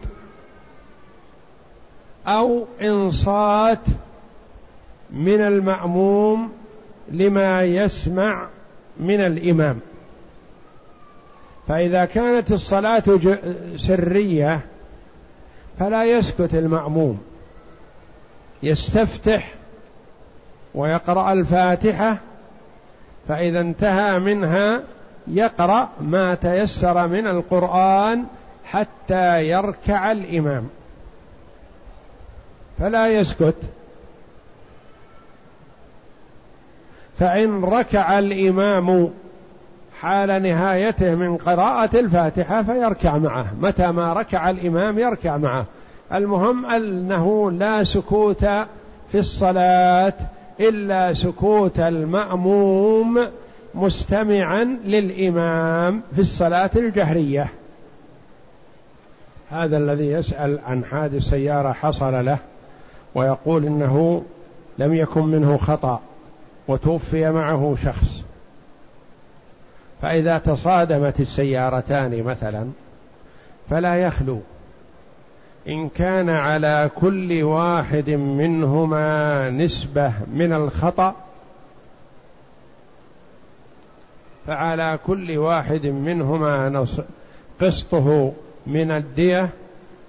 أو 2.26 2.66
إنصات 2.82 3.78
من 5.10 5.40
المأموم 5.40 6.52
لما 7.10 7.62
يسمع 7.62 8.48
من 9.00 9.20
الإمام. 9.20 9.80
فإذا 11.68 12.04
كانت 12.04 12.52
الصلاة 12.52 13.02
سرية 13.76 14.60
فلا 15.78 16.04
يسكت 16.04 16.54
المأموم. 16.54 17.22
يستفتح 18.62 19.54
ويقرأ 20.74 21.32
الفاتحة 21.32 22.18
فإذا 23.28 23.60
انتهى 23.60 24.18
منها 24.18 24.82
يقرأ 25.28 25.88
ما 26.00 26.34
تيسر 26.34 27.06
من 27.06 27.26
القرآن 27.26 28.24
حتى 28.72 29.48
يركع 29.48 30.12
الإمام. 30.12 30.68
فلا 32.78 33.08
يسكت. 33.08 33.56
فإن 37.18 37.64
ركع 37.64 38.18
الإمام 38.18 39.10
حال 40.00 40.42
نهايته 40.42 41.14
من 41.14 41.36
قراءة 41.36 42.00
الفاتحة 42.00 42.62
فيركع 42.62 43.18
معه. 43.18 43.46
متى 43.60 43.92
ما 43.92 44.12
ركع 44.12 44.50
الإمام 44.50 44.98
يركع 44.98 45.36
معه. 45.36 45.64
المهم 46.12 46.66
أنه 46.66 47.50
لا 47.50 47.84
سكوت 47.84 48.44
في 49.08 49.18
الصلاة 49.18 50.14
إلا 50.60 51.12
سكوت 51.12 51.80
المأموم 51.80 53.26
مستمعا 53.74 54.64
للإمام 54.84 56.02
في 56.14 56.20
الصلاة 56.20 56.70
الجهرية. 56.76 57.61
هذا 59.52 59.76
الذي 59.78 60.06
يسأل 60.06 60.58
عن 60.66 60.84
حادث 60.84 61.22
سيارة 61.22 61.72
حصل 61.72 62.24
له 62.24 62.38
ويقول 63.14 63.64
إنه 63.64 64.24
لم 64.78 64.94
يكن 64.94 65.22
منه 65.22 65.56
خطأ 65.56 66.00
وتوفي 66.68 67.30
معه 67.30 67.76
شخص. 67.84 68.22
فإذا 70.02 70.38
تصادمت 70.38 71.20
السيارتان 71.20 72.22
مثلا 72.22 72.70
فلا 73.70 73.94
يخلو. 73.96 74.40
إن 75.68 75.88
كان 75.88 76.30
على 76.30 76.90
كل 77.00 77.42
واحد 77.42 78.10
منهما 78.10 79.50
نسبة 79.50 80.12
من 80.34 80.52
الخطأ 80.52 81.14
فعلى 84.46 84.98
كل 85.06 85.38
واحد 85.38 85.86
منهما 85.86 86.86
قسطه 87.60 88.32
من 88.66 88.90
الدية 88.90 89.50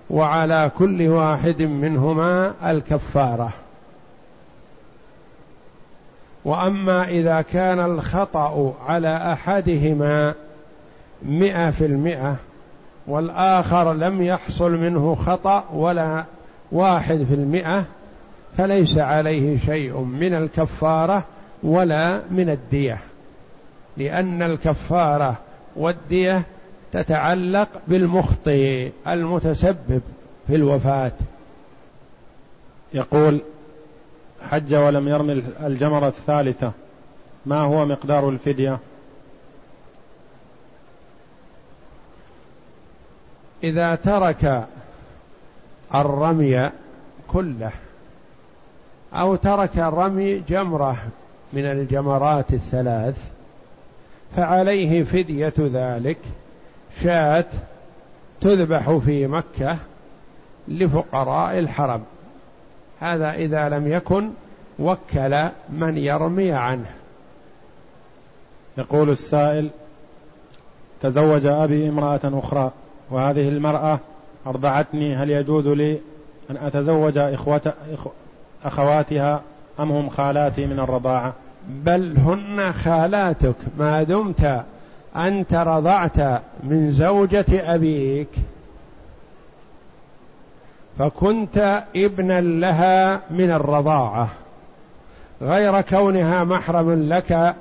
وعلى 0.09 0.71
كل 0.77 1.07
واحد 1.07 1.61
منهما 1.61 2.53
الكفارة. 2.71 3.49
وأما 6.45 7.07
إذا 7.07 7.41
كان 7.41 7.79
الخطأ 7.79 8.73
على 8.87 9.33
أحدهما 9.33 10.33
مئة 11.25 11.71
في 11.71 11.85
المئة 11.85 12.35
والآخر 13.07 13.93
لم 13.93 14.21
يحصل 14.21 14.71
منه 14.71 15.15
خطأ 15.15 15.63
ولا 15.73 16.23
واحد 16.71 17.25
في 17.29 17.33
المئة 17.33 17.85
فليس 18.57 18.97
عليه 18.97 19.57
شيء 19.59 19.97
من 19.99 20.33
الكفارة 20.33 21.25
ولا 21.63 22.21
من 22.31 22.49
الدية 22.49 22.97
لأن 23.97 24.41
الكفارة 24.41 25.35
والدية 25.75 26.45
تتعلق 26.93 27.69
بالمخطئ 27.87 28.91
المتسبب 29.07 30.01
في 30.47 30.55
الوفاة. 30.55 31.11
يقول 32.93 33.41
حج 34.49 34.75
ولم 34.75 35.07
يرمي 35.07 35.43
الجمرة 35.63 36.07
الثالثة 36.07 36.71
ما 37.45 37.61
هو 37.61 37.85
مقدار 37.85 38.29
الفدية؟ 38.29 38.79
إذا 43.63 43.95
ترك 43.95 44.67
الرمي 45.95 46.69
كله 47.27 47.71
أو 49.13 49.35
ترك 49.35 49.77
رمي 49.77 50.39
جمرة 50.39 50.97
من 51.53 51.65
الجمرات 51.65 52.53
الثلاث 52.53 53.31
فعليه 54.35 55.03
فدية 55.03 55.53
ذلك. 55.59 56.17
شاة 57.01 57.45
تذبح 58.41 58.97
في 58.97 59.27
مكة 59.27 59.77
لفقراء 60.67 61.59
الحرم. 61.59 62.03
هذا 62.99 63.33
إذا 63.33 63.69
لم 63.69 63.87
يكن 63.87 64.29
وكل 64.79 65.49
من 65.69 65.97
يرمي 65.97 66.51
عنه. 66.51 66.89
يقول 68.77 69.09
السائل 69.09 69.69
تزوج 71.01 71.45
أبي 71.45 71.89
امرأة 71.89 72.21
أخرى 72.23 72.71
وهذه 73.11 73.49
المرأة 73.49 73.99
أرضعتني 74.47 75.15
هل 75.15 75.29
يجوز 75.29 75.67
لي 75.67 75.99
أن 76.51 76.57
أتزوج 76.57 77.17
إخوة 77.17 77.73
أخواتها 78.65 79.41
أم 79.79 79.91
هم 79.91 80.09
خالاتي 80.09 80.65
من 80.65 80.79
الرضاعة؟ 80.79 81.33
بل 81.69 82.17
هن 82.17 82.71
خالاتك 82.73 83.55
ما 83.77 84.03
دمت 84.03 84.63
أنت 85.16 85.53
رضعت 85.53 86.41
من 86.64 86.91
زوجة 86.91 87.45
أبيك 87.51 88.30
فكنت 90.99 91.84
ابنا 91.95 92.41
لها 92.41 93.20
من 93.32 93.51
الرضاعة 93.51 94.30
غير 95.41 95.82
كونها 95.82 96.43
محرم 96.43 97.09
لك 97.09 97.55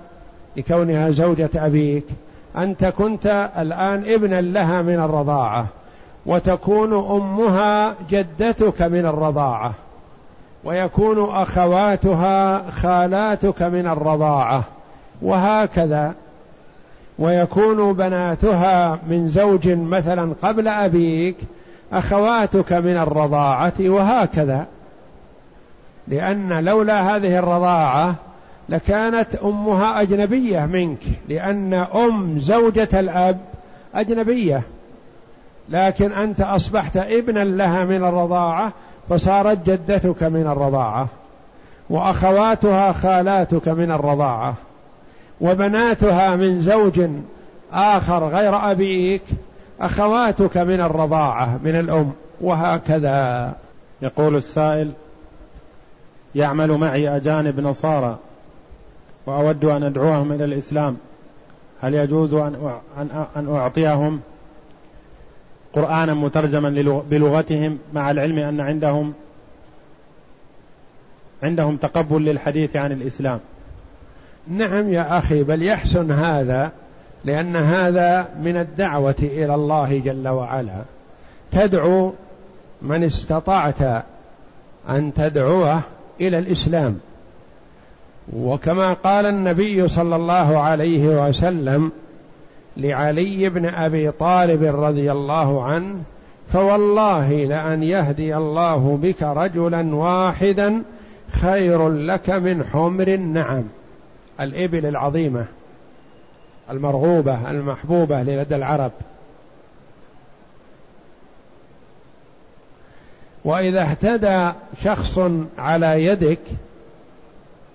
لكونها 0.57 1.11
زوجة 1.11 1.51
أبيك. 1.57 2.05
أنت 2.57 2.85
كنت 2.85 3.51
الآن 3.59 4.05
ابنا 4.07 4.41
لها 4.41 4.83
من 4.83 4.95
الرضاعة 4.95 5.67
وتكون 6.27 6.93
أمها 6.93 7.95
جدتك 8.11 8.83
من 8.83 9.07
الرضاعة 9.07 9.73
ويكون 10.65 11.31
أخواتها 11.31 12.71
خالاتك 12.71 13.63
من 13.63 13.87
الرضاعة 13.87 14.65
وهكذا. 15.23 16.15
ويكون 17.19 17.93
بناتها 17.93 18.99
من 19.09 19.29
زوج 19.29 19.69
مثلا 19.69 20.35
قبل 20.43 20.69
أبيك 20.69 21.37
أخواتك 21.93 22.73
من 22.73 22.97
الرضاعة 22.97 23.73
وهكذا. 23.81 24.67
لأن 26.09 26.65
لولا 26.65 27.17
هذه 27.17 27.39
الرضاعة 27.39 28.15
لكانت 28.69 29.35
أمها 29.35 30.01
أجنبية 30.01 30.67
منك 30.67 30.99
لأن 31.29 31.75
أم 31.75 32.39
زوجة 32.39 32.89
الأب 32.93 33.41
أجنبية. 33.95 34.63
لكن 35.69 36.13
أنت 36.13 36.41
أصبحت 36.41 36.97
ابنا 36.97 37.45
لها 37.45 37.85
من 37.85 38.05
الرضاعة 38.05 38.73
فصارت 39.09 39.71
جدتك 39.71 40.23
من 40.23 40.47
الرضاعة 40.47 41.09
وأخواتها 41.91 42.93
خالاتك 42.93 43.69
من 43.69 43.91
الرضاعة. 43.91 44.55
وبناتها 45.43 46.37
من 46.37 46.61
زوج 46.61 47.01
آخر 47.73 48.29
غير 48.29 48.71
أبيك 48.71 49.23
أخواتك 49.81 50.57
من 50.57 50.81
الرضاعة 50.81 51.59
من 51.65 51.79
الأم 51.81 52.13
وهكذا. 52.41 53.53
يقول 54.03 54.37
السائل 54.37 54.93
يعمل 56.35 56.71
معي 56.73 57.17
أجانب 57.17 57.61
نصارى 57.61 58.19
وأود 59.27 59.65
أن 59.65 59.83
أدعوهم 59.83 60.33
إلى 60.33 60.45
الإسلام. 60.45 60.97
هل 61.81 61.95
يجوز 61.95 62.35
أن 63.37 63.49
أعطيهم 63.49 64.21
قرآنا 65.73 66.15
مترجما 66.15 67.03
بلغتهم 67.11 67.79
مع 67.93 68.11
العلم 68.11 68.39
أن 68.39 68.61
عندهم 68.61 69.13
عندهم 71.43 71.77
تقبل 71.77 72.25
للحديث 72.25 72.77
عن 72.77 72.93
الإسلام؟ 72.93 73.41
نعم 74.49 74.93
يا 74.93 75.19
أخي 75.19 75.43
بل 75.43 75.63
يحسن 75.63 76.11
هذا 76.11 76.71
لأن 77.25 77.57
هذا 77.57 78.29
من 78.43 78.57
الدعوة 78.57 79.15
إلى 79.23 79.55
الله 79.55 79.99
جل 79.99 80.29
وعلا. 80.29 80.83
تدعو 81.53 82.13
من 82.83 83.05
استطعت 83.05 84.05
أن 84.89 85.15
تدعوه 85.15 85.81
إلى 86.21 86.39
الإسلام. 86.39 86.99
وكما 88.37 88.93
قال 88.93 89.27
النبي 89.27 89.89
صلى 89.89 90.17
الله 90.17 90.59
عليه 90.59 91.29
وسلم 91.29 91.93
لعلي 92.77 93.49
بن 93.49 93.67
أبي 93.67 94.11
طالب 94.11 94.63
رضي 94.85 95.13
الله 95.13 95.65
عنه 95.65 96.03
فوالله 96.53 97.45
لأن 97.45 97.83
يهدي 97.83 98.37
الله 98.37 98.99
بك 99.03 99.23
رجلا 99.23 99.95
واحدا 99.95 100.83
خير 101.31 101.89
لك 101.89 102.31
من 102.31 102.65
حمر 102.65 103.09
النعم. 103.09 103.65
الإبل 104.45 104.87
العظيمة 104.87 105.47
المرغوبة 106.71 107.51
المحبوبة 107.51 108.23
لدى 108.23 108.57
العرب. 108.57 108.93
وإذا 113.45 113.83
اهتدى 113.83 114.53
شخص 114.83 115.21
على 115.59 116.05
يدك 116.05 116.41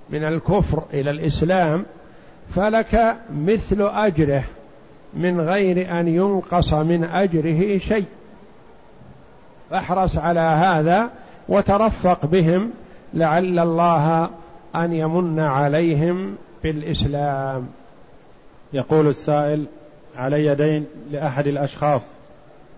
من 0.10 0.24
الكفر 0.24 0.84
إلى 0.94 1.12
الإسلام 1.12 1.86
فلك 2.56 3.18
مثل 3.34 3.82
أجره 3.82 4.44
من 5.14 5.42
غير 5.42 6.00
أن 6.00 6.08
ينقص 6.08 6.74
من 6.74 7.04
أجره 7.04 7.78
شيء. 7.78 8.06
فاحرص 9.70 10.18
على 10.18 10.40
هذا 10.40 11.10
وترفق 11.50 12.26
بهم 12.26 12.72
لعل 13.14 13.60
الله 13.60 14.30
أن 14.76 14.94
يمن 14.94 15.40
عليهم 15.40 16.36
بالاسلام 16.64 17.68
يقول 18.74 19.08
السائل 19.08 19.66
علي 20.16 20.56
دين 20.56 20.86
لأحد 21.12 21.48
الأشخاص 21.48 22.12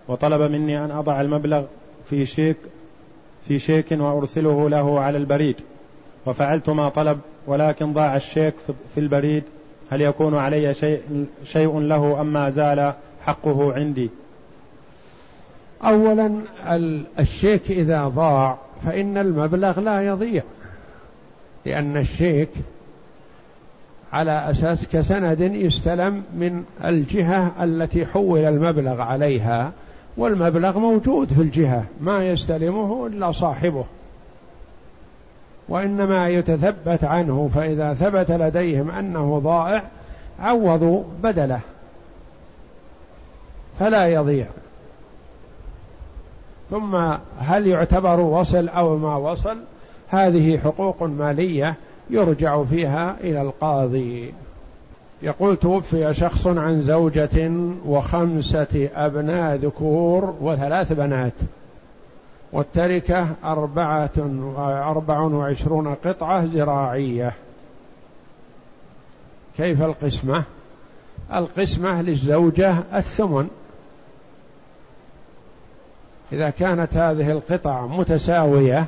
وطلب 0.08 0.50
مني 0.50 0.84
أن 0.84 0.90
أضع 0.90 1.20
المبلغ 1.20 1.64
في 2.10 2.26
شيك 2.26 2.56
في 3.48 3.58
شيك 3.58 3.92
وأرسله 3.92 4.70
له 4.70 5.00
على 5.00 5.18
البريد. 5.18 5.56
وفعلت 6.26 6.70
ما 6.70 6.88
طلب 6.88 7.20
ولكن 7.46 7.92
ضاع 7.92 8.16
الشيك 8.16 8.54
في 8.94 9.00
البريد. 9.00 9.44
هل 9.90 10.00
يكون 10.00 10.36
علي 10.36 10.74
شيء 10.74 11.26
شيء 11.44 11.78
له 11.80 12.20
أم 12.20 12.32
ما 12.32 12.50
زال 12.50 12.92
حقه 13.26 13.74
عندي؟ 13.74 14.10
اولا 15.84 16.40
الشيك 17.18 17.70
إذا 17.70 18.08
ضاع 18.08 18.58
فإن 18.84 19.18
المبلغ 19.18 19.80
لا 19.80 20.06
يضيع 20.06 20.42
لأن 21.66 21.96
الشيك 21.96 22.50
على 24.12 24.50
أساس 24.50 24.86
كسند 24.86 25.40
يستلم 25.40 26.22
من 26.34 26.64
الجهة 26.84 27.52
التي 27.64 28.06
حول 28.06 28.38
المبلغ 28.38 29.00
عليها 29.00 29.72
والمبلغ 30.16 30.78
موجود 30.78 31.32
في 31.32 31.42
الجهة 31.42 31.84
ما 32.00 32.24
يستلمه 32.24 33.06
إلا 33.06 33.32
صاحبه. 33.32 33.84
وإنما 35.68 36.28
يتثبت 36.28 37.04
عنه 37.04 37.50
فإذا 37.54 37.94
ثبت 37.94 38.30
لديهم 38.30 38.90
أنه 38.90 39.38
ضائع 39.38 39.82
عوضوا 40.40 41.02
بدله. 41.22 41.60
فلا 43.78 44.06
يضيع. 44.06 44.46
ثم 46.70 46.96
هل 47.38 47.66
يعتبر 47.66 48.20
وصل 48.20 48.68
أو 48.68 48.96
ما 48.96 49.16
وصل؟ 49.16 49.58
هذه 50.08 50.58
حقوق 50.58 51.02
مالية 51.02 51.74
يرجع 52.10 52.64
فيها 52.64 53.16
إلى 53.20 53.42
القاضي. 53.42 54.34
يقول 55.22 55.56
توفي 55.56 56.14
شخص 56.14 56.46
عن 56.46 56.82
زوجة 56.82 57.52
وخمسة 57.86 58.88
أبناء 58.94 59.56
ذكور 59.56 60.36
وثلاث 60.40 60.92
بنات 60.92 61.32
والتركة 62.52 63.28
أربعة 63.44 64.10
أربع 64.90 65.20
وعشرون 65.20 65.94
قطعة 65.94 66.46
زراعية. 66.46 67.32
كيف 69.56 69.82
القسمة؟ 69.82 70.44
القسمة 71.34 72.02
للزوجة 72.02 72.82
الثمن. 72.94 73.48
إذا 76.32 76.50
كانت 76.50 76.94
هذه 76.94 77.30
القطع 77.30 77.86
متساوية 77.86 78.86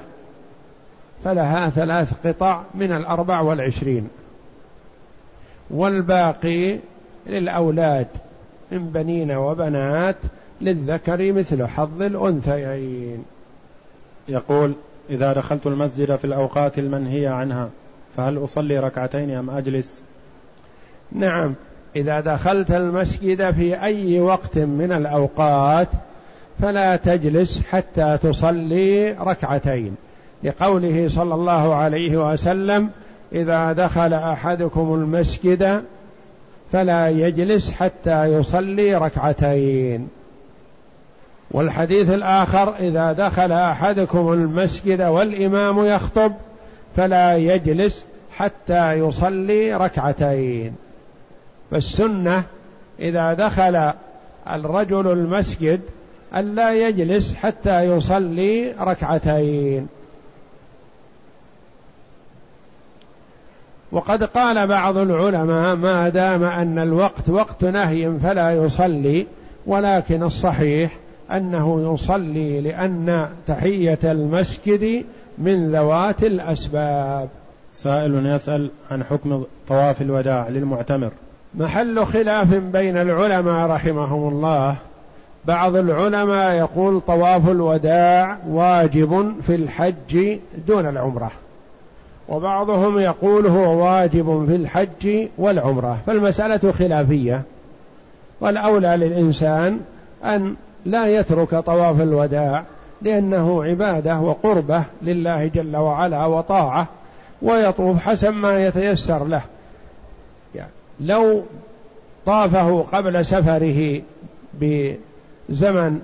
فلها 1.25 1.71
ثلاث 1.71 2.27
قطع 2.27 2.63
من 2.75 2.93
الأربع 2.93 3.41
والعشرين. 3.41 4.09
والباقي 5.71 6.79
للأولاد 7.27 8.07
من 8.73 8.91
بنين 8.91 9.33
وبنات 9.33 10.17
للذكر 10.61 11.33
مثل 11.33 11.67
حظ 11.67 12.03
الأنثيين. 12.03 13.25
يقول 14.29 14.73
إذا 15.11 15.33
دخلت 15.33 15.67
المسجد 15.67 16.17
في 16.17 16.25
الأوقات 16.25 16.79
المنهية 16.79 17.29
عنها 17.29 17.71
فهل 18.17 18.45
أصلي 18.45 18.79
ركعتين 18.79 19.31
أم 19.31 19.51
أجلس؟ 19.51 20.03
نعم 21.13 21.55
إذا 21.97 22.21
دخلت 22.21 22.71
المسجد 22.71 23.51
في 23.51 23.83
أي 23.83 24.21
وقت 24.21 24.59
من 24.59 24.93
الأوقات 24.93 25.89
فلا 26.63 26.97
تجلس 26.97 27.63
حتى 27.63 28.19
تصلي 28.23 29.13
ركعتين. 29.13 29.97
لقوله 30.45 31.09
صلى 31.09 31.35
الله 31.35 31.75
عليه 31.75 32.33
وسلم 32.33 32.91
إذا 33.33 33.73
دخل 33.73 34.15
أحدكم 34.15 34.95
المسجد 34.95 35.83
فلا 36.73 37.09
يجلس 37.09 37.73
حتى 37.73 38.25
يصلي 38.25 38.95
ركعتين. 38.95 40.09
والحديث 41.51 42.11
الآخر 42.11 42.75
إذا 42.77 43.13
دخل 43.13 43.53
أحدكم 43.53 44.33
المسجد 44.33 45.03
والإمام 45.03 45.85
يخطب 45.87 46.33
فلا 46.97 47.37
يجلس 47.37 48.07
حتى 48.37 48.93
يصلي 48.93 49.75
ركعتين. 49.75 50.75
فالسنة 51.71 52.45
إذا 53.01 53.33
دخل 53.33 53.93
الرجل 54.51 55.13
المسجد 55.13 55.81
ألا 56.37 56.89
يجلس 56.89 57.35
حتى 57.35 57.83
يصلي 57.83 58.75
ركعتين. 58.81 59.89
وقد 63.93 64.25
قال 64.25 64.67
بعض 64.67 64.97
العلماء 64.97 65.77
ما 65.77 66.09
دام 66.09 66.45
أن 66.45 66.79
الوقت 66.79 67.29
وقت 67.29 67.65
نهي 67.65 68.19
فلا 68.23 68.51
يصلي 68.51 69.27
ولكن 69.67 70.23
الصحيح 70.23 70.93
أنه 71.31 71.95
يصلي 71.95 72.61
لأن 72.61 73.29
تحية 73.47 73.99
المسجد 74.05 75.05
من 75.39 75.73
ذوات 75.73 76.25
الأسباب. 76.25 77.29
سائل 77.73 78.27
يسأل 78.27 78.71
عن 78.91 79.05
حكم 79.05 79.45
طواف 79.69 80.03
الوداع 80.03 80.49
للمعتمر. 80.49 81.13
محل 81.55 82.05
خلاف 82.07 82.55
بين 82.55 82.97
العلماء 82.97 83.71
رحمهم 83.71 84.29
الله. 84.29 84.77
بعض 85.45 85.77
العلماء 85.77 86.55
يقول 86.55 87.01
طواف 87.01 87.49
الوداع 87.49 88.39
واجب 88.49 89.35
في 89.43 89.55
الحج 89.55 90.39
دون 90.67 90.89
العمرة. 90.89 91.31
وبعضهم 92.29 92.99
يقول 92.99 93.47
هو 93.47 93.85
واجب 93.85 94.47
في 94.47 94.57
الحج 94.57 95.29
والعمرة 95.39 95.99
فالمسألة 96.07 96.73
خلافية. 96.73 97.43
والأولى 98.41 98.97
للإنسان 98.97 99.81
أن 100.25 100.55
لا 100.87 101.07
يترك 101.07 101.55
طواف 101.55 102.01
الوداع 102.01 102.65
لأنه 103.03 103.65
عبادة 103.65 104.21
وقربة 104.21 104.85
لله 105.03 105.47
جل 105.47 105.77
وعلا 105.77 106.27
وطاعة 106.27 106.87
ويطوف 107.43 107.99
حسب 107.99 108.35
ما 108.35 108.67
يتيسر 108.67 109.25
له. 109.25 109.43
يعني 110.55 110.71
لو 111.01 111.43
طافه 112.27 112.83
قبل 112.83 113.27
سفره 113.27 114.03
زمن 115.49 116.01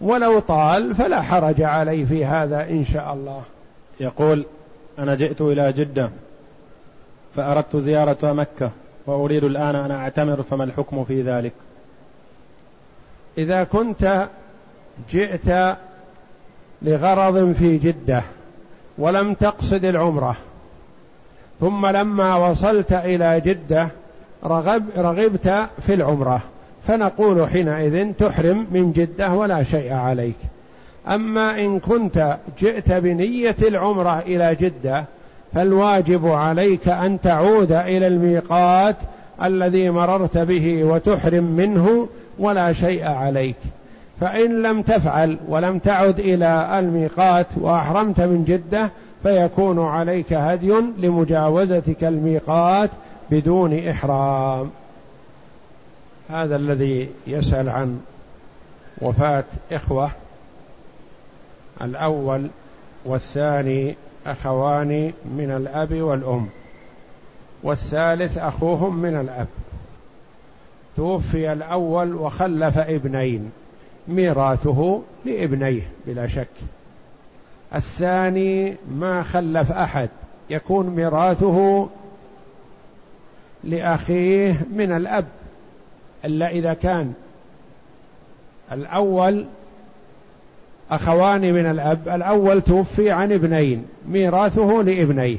ولو 0.00 0.38
طال 0.38 0.94
فلا 0.94 1.22
حرج 1.22 1.62
عليه 1.62 2.04
في 2.04 2.24
هذا 2.24 2.68
إن 2.70 2.84
شاء 2.84 3.12
الله. 3.14 3.42
يقول 4.00 4.44
أنا 4.98 5.14
جئت 5.14 5.40
إلى 5.40 5.72
جدة 5.72 6.10
فأردت 7.36 7.76
زيارة 7.76 8.32
مكة 8.32 8.70
وأريد 9.06 9.44
الآن 9.44 9.76
أن 9.76 9.90
أعتمر 9.90 10.42
فما 10.42 10.64
الحكم 10.64 11.04
في 11.04 11.22
ذلك؟ 11.22 11.52
إذا 13.38 13.64
كنت 13.64 14.28
جئت 15.10 15.76
لغرض 16.82 17.52
في 17.52 17.78
جدة 17.78 18.22
ولم 18.98 19.34
تقصد 19.34 19.84
العمرة 19.84 20.36
ثم 21.60 21.86
لما 21.86 22.36
وصلت 22.36 22.92
إلى 22.92 23.40
جدة 23.40 23.88
رغب 24.44 24.84
رغبت 24.96 25.68
في 25.80 25.94
العمرة 25.94 26.40
فنقول 26.82 27.48
حينئذ 27.48 28.12
تحرم 28.12 28.66
من 28.70 28.92
جدة 28.92 29.32
ولا 29.32 29.62
شيء 29.62 29.92
عليك. 29.92 30.36
أما 31.08 31.60
إن 31.60 31.80
كنت 31.80 32.36
جئت 32.58 32.92
بنية 32.92 33.56
العمرة 33.62 34.18
إلى 34.18 34.54
جدة 34.54 35.04
فالواجب 35.54 36.26
عليك 36.26 36.88
أن 36.88 37.20
تعود 37.20 37.72
إلى 37.72 38.06
الميقات 38.06 38.96
الذي 39.42 39.90
مررت 39.90 40.38
به 40.38 40.84
وتحرم 40.84 41.44
منه 41.44 42.08
ولا 42.38 42.72
شيء 42.72 43.08
عليك. 43.08 43.56
فإن 44.20 44.62
لم 44.62 44.82
تفعل 44.82 45.38
ولم 45.48 45.78
تعد 45.78 46.20
إلى 46.20 46.78
الميقات 46.78 47.46
وأحرمت 47.56 48.20
من 48.20 48.44
جدة 48.44 48.90
فيكون 49.22 49.86
عليك 49.86 50.32
هدي 50.32 50.72
لمجاوزتك 50.98 52.04
الميقات 52.04 52.90
بدون 53.30 53.88
إحرام. 53.88 54.70
هذا 56.30 56.56
الذي 56.56 57.08
يسأل 57.26 57.68
عن 57.68 58.00
وفاة 59.02 59.44
إخوة 59.72 60.10
الأول 61.82 62.48
والثاني 63.04 63.96
أخوان 64.26 65.12
من 65.24 65.50
الأب 65.50 65.92
والأم 65.94 66.48
والثالث 67.62 68.38
أخوهم 68.38 68.96
من 68.96 69.20
الأب. 69.20 69.46
توفي 70.96 71.52
الأول 71.52 72.14
وخلف 72.14 72.78
ابنين 72.78 73.50
ميراثه 74.08 75.02
لابنيه 75.24 75.82
بلا 76.06 76.26
شك. 76.26 76.48
الثاني 77.74 78.76
ما 78.90 79.22
خلف 79.22 79.72
أحد 79.72 80.08
يكون 80.50 80.86
ميراثه 80.86 81.88
لأخيه 83.64 84.66
من 84.72 84.92
الأب 84.92 85.24
إلا 86.24 86.50
إذا 86.50 86.74
كان 86.74 87.12
الأول 88.72 89.46
أخوان 90.92 91.40
من 91.40 91.66
الأب 91.66 92.08
الأول 92.08 92.62
توفي 92.62 93.10
عن 93.10 93.32
ابنين 93.32 93.86
ميراثه 94.08 94.82
لابنيه. 94.82 95.38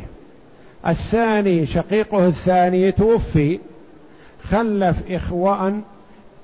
الثاني 0.88 1.66
شقيقه 1.66 2.28
الثاني 2.28 2.92
توفي. 2.92 3.60
خلف 4.44 5.12
إخوان 5.12 5.82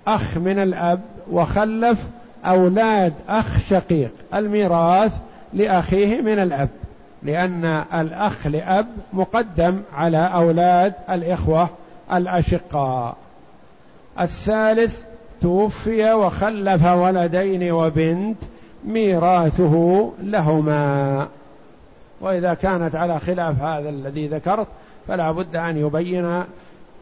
أخ 0.08 0.38
من 0.38 0.60
الأب 0.60 1.02
وخلف 1.32 1.98
أولاد 2.46 3.14
أخ 3.30 3.60
شقيق. 3.70 4.12
الميراث 4.34 5.14
لأخيه 5.54 6.22
من 6.22 6.40
الأب 6.40 6.70
لأن 7.24 7.66
الأخ 7.94 8.48
لأب 8.48 8.88
مقدم 9.14 9.82
على 9.94 10.32
أولاد 10.34 10.94
الإخوة 11.10 11.70
الأشقاء. 12.14 13.18
الثالث 14.20 15.02
توفي 15.42 16.14
وخلف 16.14 16.86
ولدين 16.86 17.72
وبنت 17.72 18.38
ميراثه 18.86 20.12
لهما. 20.24 21.28
وإذا 22.22 22.54
كانت 22.54 22.96
على 22.96 23.20
خلاف 23.20 23.62
هذا 23.62 23.90
الذي 23.90 24.28
ذكرت 24.28 24.68
فلا 25.08 25.32
بد 25.32 25.56
أن 25.56 25.78
يبين 25.78 26.44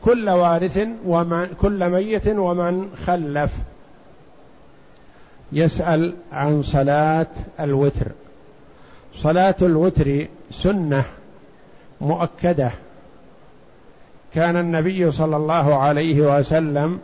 كل 0.03 0.30
وارث 0.30 0.88
ومن 1.05 1.47
كل 1.61 1.89
ميت 1.89 2.28
ومن 2.28 2.89
خلف. 3.05 3.53
يسأل 5.51 6.13
عن 6.32 6.63
صلاة 6.63 7.28
الوتر. 7.59 8.07
صلاة 9.15 9.55
الوتر 9.61 10.28
سنة 10.51 11.05
مؤكدة. 12.01 12.71
كان 14.34 14.57
النبي 14.57 15.11
صلى 15.11 15.36
الله 15.36 15.75
عليه 15.75 16.39
وسلم 16.39 16.99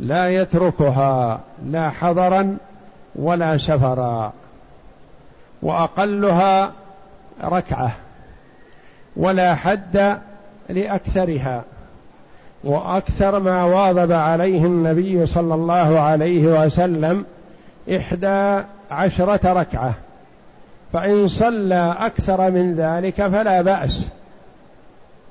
لا 0.00 0.28
يتركها 0.28 1.40
لا 1.66 1.90
حضرا 1.90 2.56
ولا 3.14 3.56
سفرا 3.56 4.32
وأقلها 5.62 6.72
ركعة 7.44 7.92
ولا 9.16 9.54
حد 9.54 10.18
لأكثرها 10.68 11.64
وأكثر 12.64 13.38
ما 13.38 13.64
واظب 13.64 14.12
عليه 14.12 14.64
النبي 14.64 15.26
صلى 15.26 15.54
الله 15.54 16.00
عليه 16.00 16.64
وسلم 16.64 17.24
إحدى 17.96 18.62
عشرة 18.90 19.52
ركعة 19.52 19.94
فإن 20.92 21.28
صلى 21.28 21.96
أكثر 21.98 22.50
من 22.50 22.74
ذلك 22.74 23.26
فلا 23.26 23.62
بأس 23.62 24.06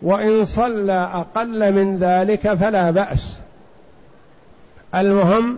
وإن 0.01 0.45
صلى 0.45 1.09
أقل 1.13 1.73
من 1.73 1.97
ذلك 1.97 2.53
فلا 2.53 2.91
بأس. 2.91 3.37
المهم 4.95 5.57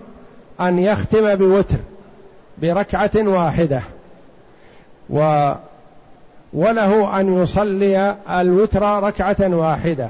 أن 0.61 0.79
يختم 0.79 1.35
بوتر. 1.35 1.75
بركعة 2.61 3.11
واحدة. 3.15 3.81
و 5.09 5.51
وله 6.53 7.19
أن 7.19 7.43
يصلي 7.43 8.15
الوتر 8.29 9.03
ركعة 9.03 9.55
واحدة. 9.55 10.09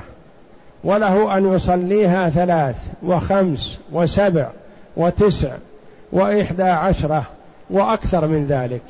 وله 0.84 1.38
أن 1.38 1.54
يصليها 1.54 2.30
ثلاث 2.30 2.76
وخمس 3.04 3.80
وسبع 3.92 4.50
وتسع 4.98 5.52
وإحدى 6.12 6.64
عشرة 6.64 7.26
وأكثر 7.70 8.28
من 8.28 8.48
ذلك. 8.48 8.82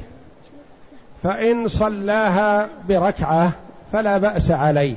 فإن 1.24 1.68
صلاها 1.68 2.70
بركعة 2.90 3.52
فلا 3.94 4.18
بأس 4.18 4.52
عليه. 4.52 4.96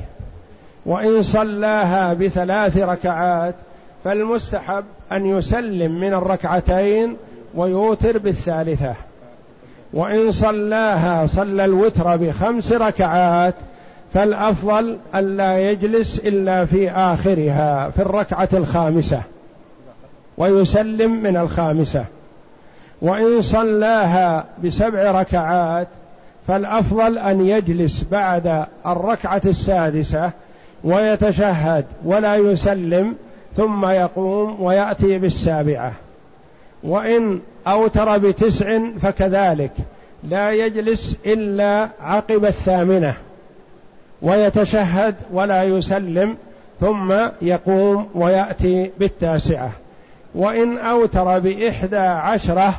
وإن 0.87 1.23
صلاها 1.23 2.15
بثلاث 2.15 2.77
ركعات 2.77 3.55
فالمستحب 4.05 4.85
أن 5.13 5.27
يسلم 5.27 6.01
من 6.01 6.15
الركعتين 6.15 7.17
ويوتر 7.57 8.19
بالثالثة. 8.19 8.95
وإن 9.93 10.33
صلاها 10.33 11.27
صلى 11.27 11.65
الوتر 11.65 12.17
بخمس 12.17 12.73
ركعات 12.73 13.55
فالأفضل 14.15 14.99
الا 15.15 15.71
يجلس 15.71 16.19
إلا 16.19 16.65
في 16.65 16.91
آخرها 16.91 17.91
في 17.91 18.03
الركعة 18.03 18.49
الخامسة. 18.53 19.23
ويسلم 20.39 21.23
من 21.23 21.37
الخامسة. 21.37 22.05
وإن 23.03 23.43
صلاها 23.43 24.45
بسبع 24.65 25.21
ركعات 25.21 25.89
فالأفضل 26.49 27.19
أن 27.19 27.47
يجلس 27.47 28.05
بعد 28.13 28.67
الركعة 28.87 29.43
السادسة 29.45 30.31
ويتشهد 30.85 31.85
ولا 32.05 32.37
يسلم 32.37 33.15
ثم 33.57 33.87
يقوم 33.87 34.63
ويأتي 34.63 35.19
بالسابعة. 35.19 35.93
وإن 36.85 37.41
أوتر 37.67 38.19
بتسع 38.19 38.79
فكذلك. 39.01 39.73
لا 40.25 40.51
يجلس 40.51 41.17
إلا 41.27 41.89
عقب 42.01 42.45
الثامنة. 42.45 43.15
ويتشهد 44.23 45.15
ولا 45.33 45.65
يسلم 45.65 46.37
ثم 46.81 47.15
يقوم 47.43 48.09
ويأتي 48.15 48.91
بالتاسعة. 48.99 49.71
وإن 50.35 50.79
أوتر 50.79 51.39
بإحدى 51.39 51.97
عشرة 51.97 52.75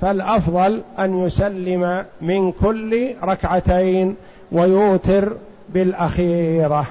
فالأفضل 0.00 0.82
أن 0.98 1.26
يسلم 1.26 2.04
من 2.20 2.52
كل 2.52 3.10
ركعتين 3.22 4.16
ويوتر 4.52 5.32
بالأخيرة. 5.68 6.86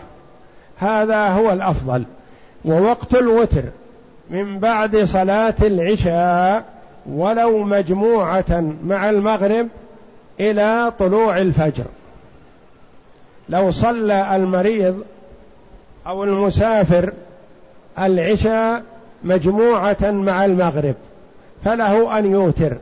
هذا 0.77 1.27
هو 1.27 1.51
الأفضل. 1.51 2.03
ووقت 2.65 3.15
الوتر. 3.15 3.63
من 4.33 4.59
بعد 4.59 4.97
صلاة 4.97 5.55
العشاء 5.61 6.63
ولو 7.09 7.63
مجموعة 7.63 8.73
مع 8.85 9.09
المغرب 9.09 9.67
إلى 10.39 10.93
طلوع 10.99 11.37
الفجر. 11.37 11.83
لو 13.49 13.71
صلى 13.71 14.35
المريض 14.35 15.03
أو 16.07 16.23
المسافر 16.23 17.13
العشاء 17.99 18.83
مجموعة 19.23 19.97
مع 20.01 20.45
المغرب 20.45 20.95
فله 21.63 22.19
أن 22.19 22.31
يوتر. 22.31 22.77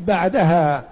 بعدها 0.00 0.82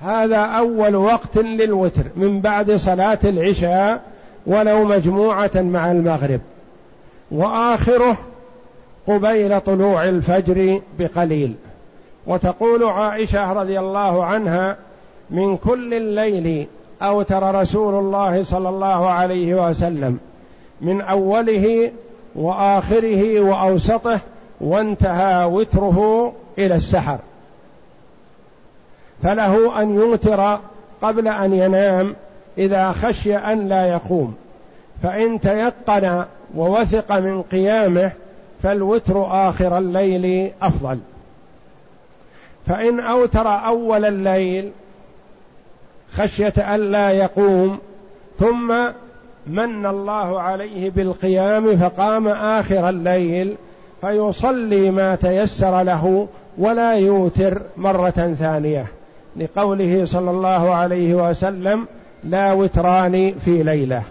هذا 0.00 0.38
أول 0.38 0.96
وقت 0.96 1.38
للوتر 1.38 2.04
من 2.16 2.40
بعد 2.40 2.72
صلاة 2.72 3.18
العشاء 3.24 4.02
ولو 4.46 4.84
مجموعة 4.84 5.50
مع 5.54 5.92
المغرب. 5.92 6.40
وآخره 7.32 8.16
قبيل 9.06 9.60
طلوع 9.60 10.04
الفجر 10.04 10.80
بقليل. 10.98 11.54
وتقول 12.26 12.84
عائشة 12.84 13.52
رضي 13.52 13.80
الله 13.80 14.24
عنها 14.24 14.76
من 15.30 15.56
كل 15.56 15.94
الليل 15.94 16.66
أوتر 17.02 17.54
رسول 17.60 17.94
الله 17.94 18.44
صلى 18.44 18.68
الله 18.68 19.08
عليه 19.08 19.68
وسلم 19.68 20.18
من 20.80 21.00
أوله 21.00 21.92
وآخره 22.34 23.40
وأوسطه 23.40 24.20
وانتهى 24.60 25.44
وتره 25.44 26.32
إلى 26.58 26.74
السحر. 26.74 27.18
فله 29.22 29.82
أن 29.82 29.94
يوتر 29.94 30.58
قبل 31.02 31.28
أن 31.28 31.52
ينام 31.52 32.16
إذا 32.58 32.92
خشي 32.92 33.36
أن 33.36 33.68
لا 33.68 33.86
يقوم 33.86 34.34
فإن 35.02 35.40
تيقن 35.40 36.24
ووثق 36.56 37.12
من 37.12 37.42
قيامه 37.42 38.10
فالوتر 38.62 39.48
آخر 39.48 39.78
الليل 39.78 40.52
أفضل. 40.62 40.98
فإن 42.66 43.00
أوتر 43.00 43.48
أول 43.48 44.04
الليل 44.04 44.70
خشية 46.12 46.74
الا 46.74 47.10
يقوم 47.10 47.78
ثم 48.38 48.74
من 49.46 49.86
الله 49.86 50.40
عليه 50.40 50.90
بالقيام 50.90 51.76
فقام 51.76 52.28
آخر 52.28 52.88
الليل 52.88 53.56
فيصلي 54.00 54.90
ما 54.90 55.14
تيسر 55.14 55.82
له 55.82 56.28
ولا 56.58 56.92
يوتر 56.92 57.62
مرة 57.76 58.34
ثانية. 58.38 58.86
لقوله 59.36 60.04
صلى 60.04 60.30
الله 60.30 60.74
عليه 60.74 61.14
وسلم 61.14 61.86
لا 62.24 62.52
وتران 62.52 63.34
في 63.44 63.62
ليلة. 63.62 64.02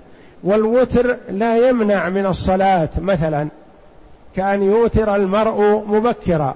والوتر 0.43 1.17
لا 1.29 1.69
يمنع 1.69 2.09
من 2.09 2.25
الصلاة 2.25 2.89
مثلا 2.97 3.47
كأن 4.35 4.63
يوتر 4.63 5.15
المرء 5.15 5.83
مبكرا 5.87 6.55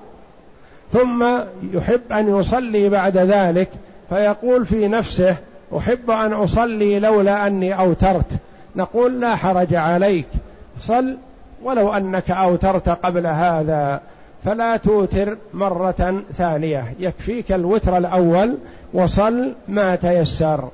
ثم 0.94 1.26
يحب 1.74 2.02
أن 2.12 2.40
يصلي 2.40 2.90
بعد 2.90 3.18
ذلك 3.18 3.70
فيقول 4.10 4.66
في 4.66 4.88
نفسه 4.88 5.36
أحب 5.78 6.12
أن 6.12 6.34
أصلي 6.34 7.00
لولا 7.00 7.48
أني 7.48 7.80
أوترت. 7.80 8.32
نقول 8.76 9.22
لا 9.22 9.36
حرج 9.36 9.76
عليك 9.76 10.28
صل 10.82 11.18
ولو 11.64 11.94
أنك 11.94 12.32
أوترت 12.32 12.90
قبل 12.90 13.28
هذا. 13.28 14.02
فلا 14.46 14.78
توتر 14.78 15.38
مرة 15.54 16.24
ثانية 16.34 16.94
يكفيك 17.00 17.52
الوتر 17.52 17.98
الأول 17.98 18.58
وصل 18.94 19.54
ما 19.68 19.96
تيسر. 19.96 20.70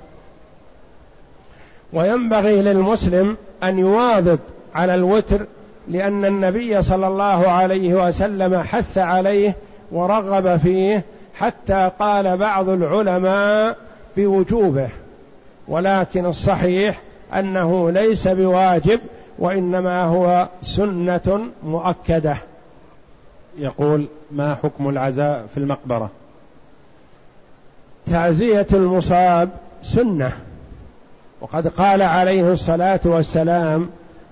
وينبغي 1.93 2.61
للمسلم 2.61 3.37
أن 3.63 3.79
يواظب 3.79 4.39
على 4.75 4.95
الوتر 4.95 5.45
لأن 5.87 6.25
النبي 6.25 6.81
صلى 6.81 7.07
الله 7.07 7.49
عليه 7.49 8.07
وسلم 8.07 8.61
حث 8.61 8.97
عليه 8.97 9.55
ورغب 9.91 10.57
فيه 10.57 11.03
حتى 11.35 11.91
قال 11.99 12.37
بعض 12.37 12.69
العلماء 12.69 13.77
بوجوبه 14.17 14.89
ولكن 15.67 16.25
الصحيح 16.25 17.01
أنه 17.33 17.91
ليس 17.91 18.27
بواجب 18.27 18.99
وإنما 19.39 20.03
هو 20.03 20.47
سنة 20.61 21.41
مؤكدة. 21.63 22.37
يقول 23.57 24.07
ما 24.31 24.55
حكم 24.55 24.89
العزاء 24.89 25.45
في 25.53 25.57
المقبرة؟ 25.59 26.09
تعزية 28.05 28.67
المصاب 28.73 29.49
سنة 29.83 30.31
وقد 31.41 31.67
قال 31.67 32.01
عليه 32.01 32.51
الصلاة 32.53 32.99
والسلام 33.05 33.89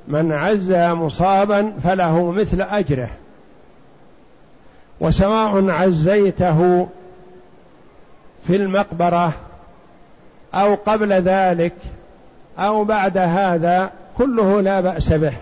من 0.07 0.31
عزى 0.31 0.93
مصابا 0.93 1.73
فله 1.83 2.31
مثل 2.31 2.61
أجره. 2.61 3.09
وسواء 4.99 5.69
عزيته 5.69 6.87
في 8.47 8.55
المقبرة 8.55 9.33
أو 10.53 10.75
قبل 10.75 11.13
ذلك 11.13 11.73
أو 12.59 12.83
بعد 12.83 13.17
هذا 13.17 13.91
كله 14.17 14.61
لا 14.61 14.81
بأس 14.81 15.13
به. 15.13 15.33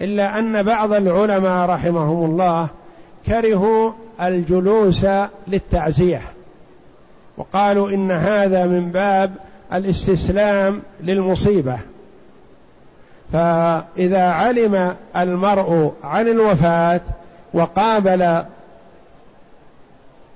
إلا 0.00 0.38
أن 0.38 0.62
بعض 0.62 0.92
العلماء 0.92 1.70
رحمهم 1.70 2.30
الله 2.30 2.68
كرهوا 3.26 3.92
الجلوس 4.22 5.06
للتعزية. 5.48 6.22
وقالوا 7.36 7.90
إن 7.90 8.10
هذا 8.10 8.66
من 8.66 8.90
باب 8.90 9.30
الاستسلام 9.72 10.82
للمصيبة. 11.00 11.78
فإذا 13.32 14.22
علم 14.22 14.94
المرء 15.16 15.92
عن 16.04 16.28
الوفاة 16.28 17.00
وقابل 17.54 18.42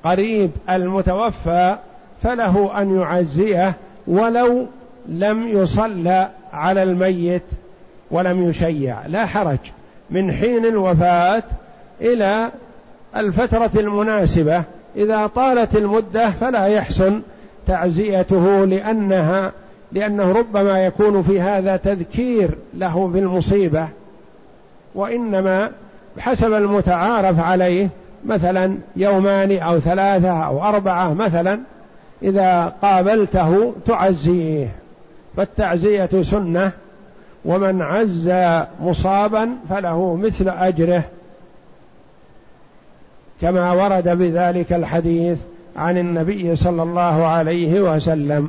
قريب 0.05 0.51
المتوفى 0.71 1.77
فله 2.23 2.81
أن 2.81 3.01
يعزيه 3.01 3.75
ولو 4.07 4.67
لم 5.09 5.49
يصلى 5.49 6.29
على 6.53 6.83
الميت 6.83 7.43
ولم 8.11 8.49
يشيع. 8.49 9.07
لا 9.07 9.27
حرج. 9.27 9.59
من 10.11 10.33
حين 10.33 10.65
الوفاة 10.65 11.43
إلى 12.01 12.51
الفترة 13.17 13.71
المناسبة. 13.77 14.63
إذا 14.97 15.27
طالت 15.27 15.77
المدة 15.77 16.31
فلا 16.31 16.67
يحسن 16.67 17.23
تعزيته 17.67 18.65
لأنها 18.65 19.53
لأنه 19.93 20.33
ربما 20.33 20.87
يكون 20.87 21.23
في 21.23 21.41
هذا 21.41 21.77
تذكير 21.77 22.51
له 22.75 23.07
بالمصيبه 23.07 23.89
وإنما 24.95 25.71
حسب 26.19 26.53
المتعارف 26.53 27.41
عليه 27.41 27.89
مثلا 28.25 28.77
يومان 28.97 29.59
أو 29.59 29.79
ثلاثة 29.79 30.45
أو 30.45 30.63
أربعة 30.63 31.15
مثلا 31.15 31.61
إذا 32.23 32.73
قابلته 32.83 33.73
تعزيه 33.87 34.69
فالتعزية 35.37 36.23
سنة 36.23 36.73
ومن 37.45 37.83
عزى 37.83 38.67
مصابا 38.81 39.49
فله 39.71 40.17
مثل 40.17 40.49
أجره 40.49 41.05
كما 43.41 43.73
ورد 43.73 44.09
بذلك 44.09 44.73
الحديث 44.73 45.39
عن 45.77 45.99
النبي 45.99 46.57
صلى 46.57 46.83
الله 46.83 47.27
عليه 47.27 47.81
وسلم. 47.81 48.49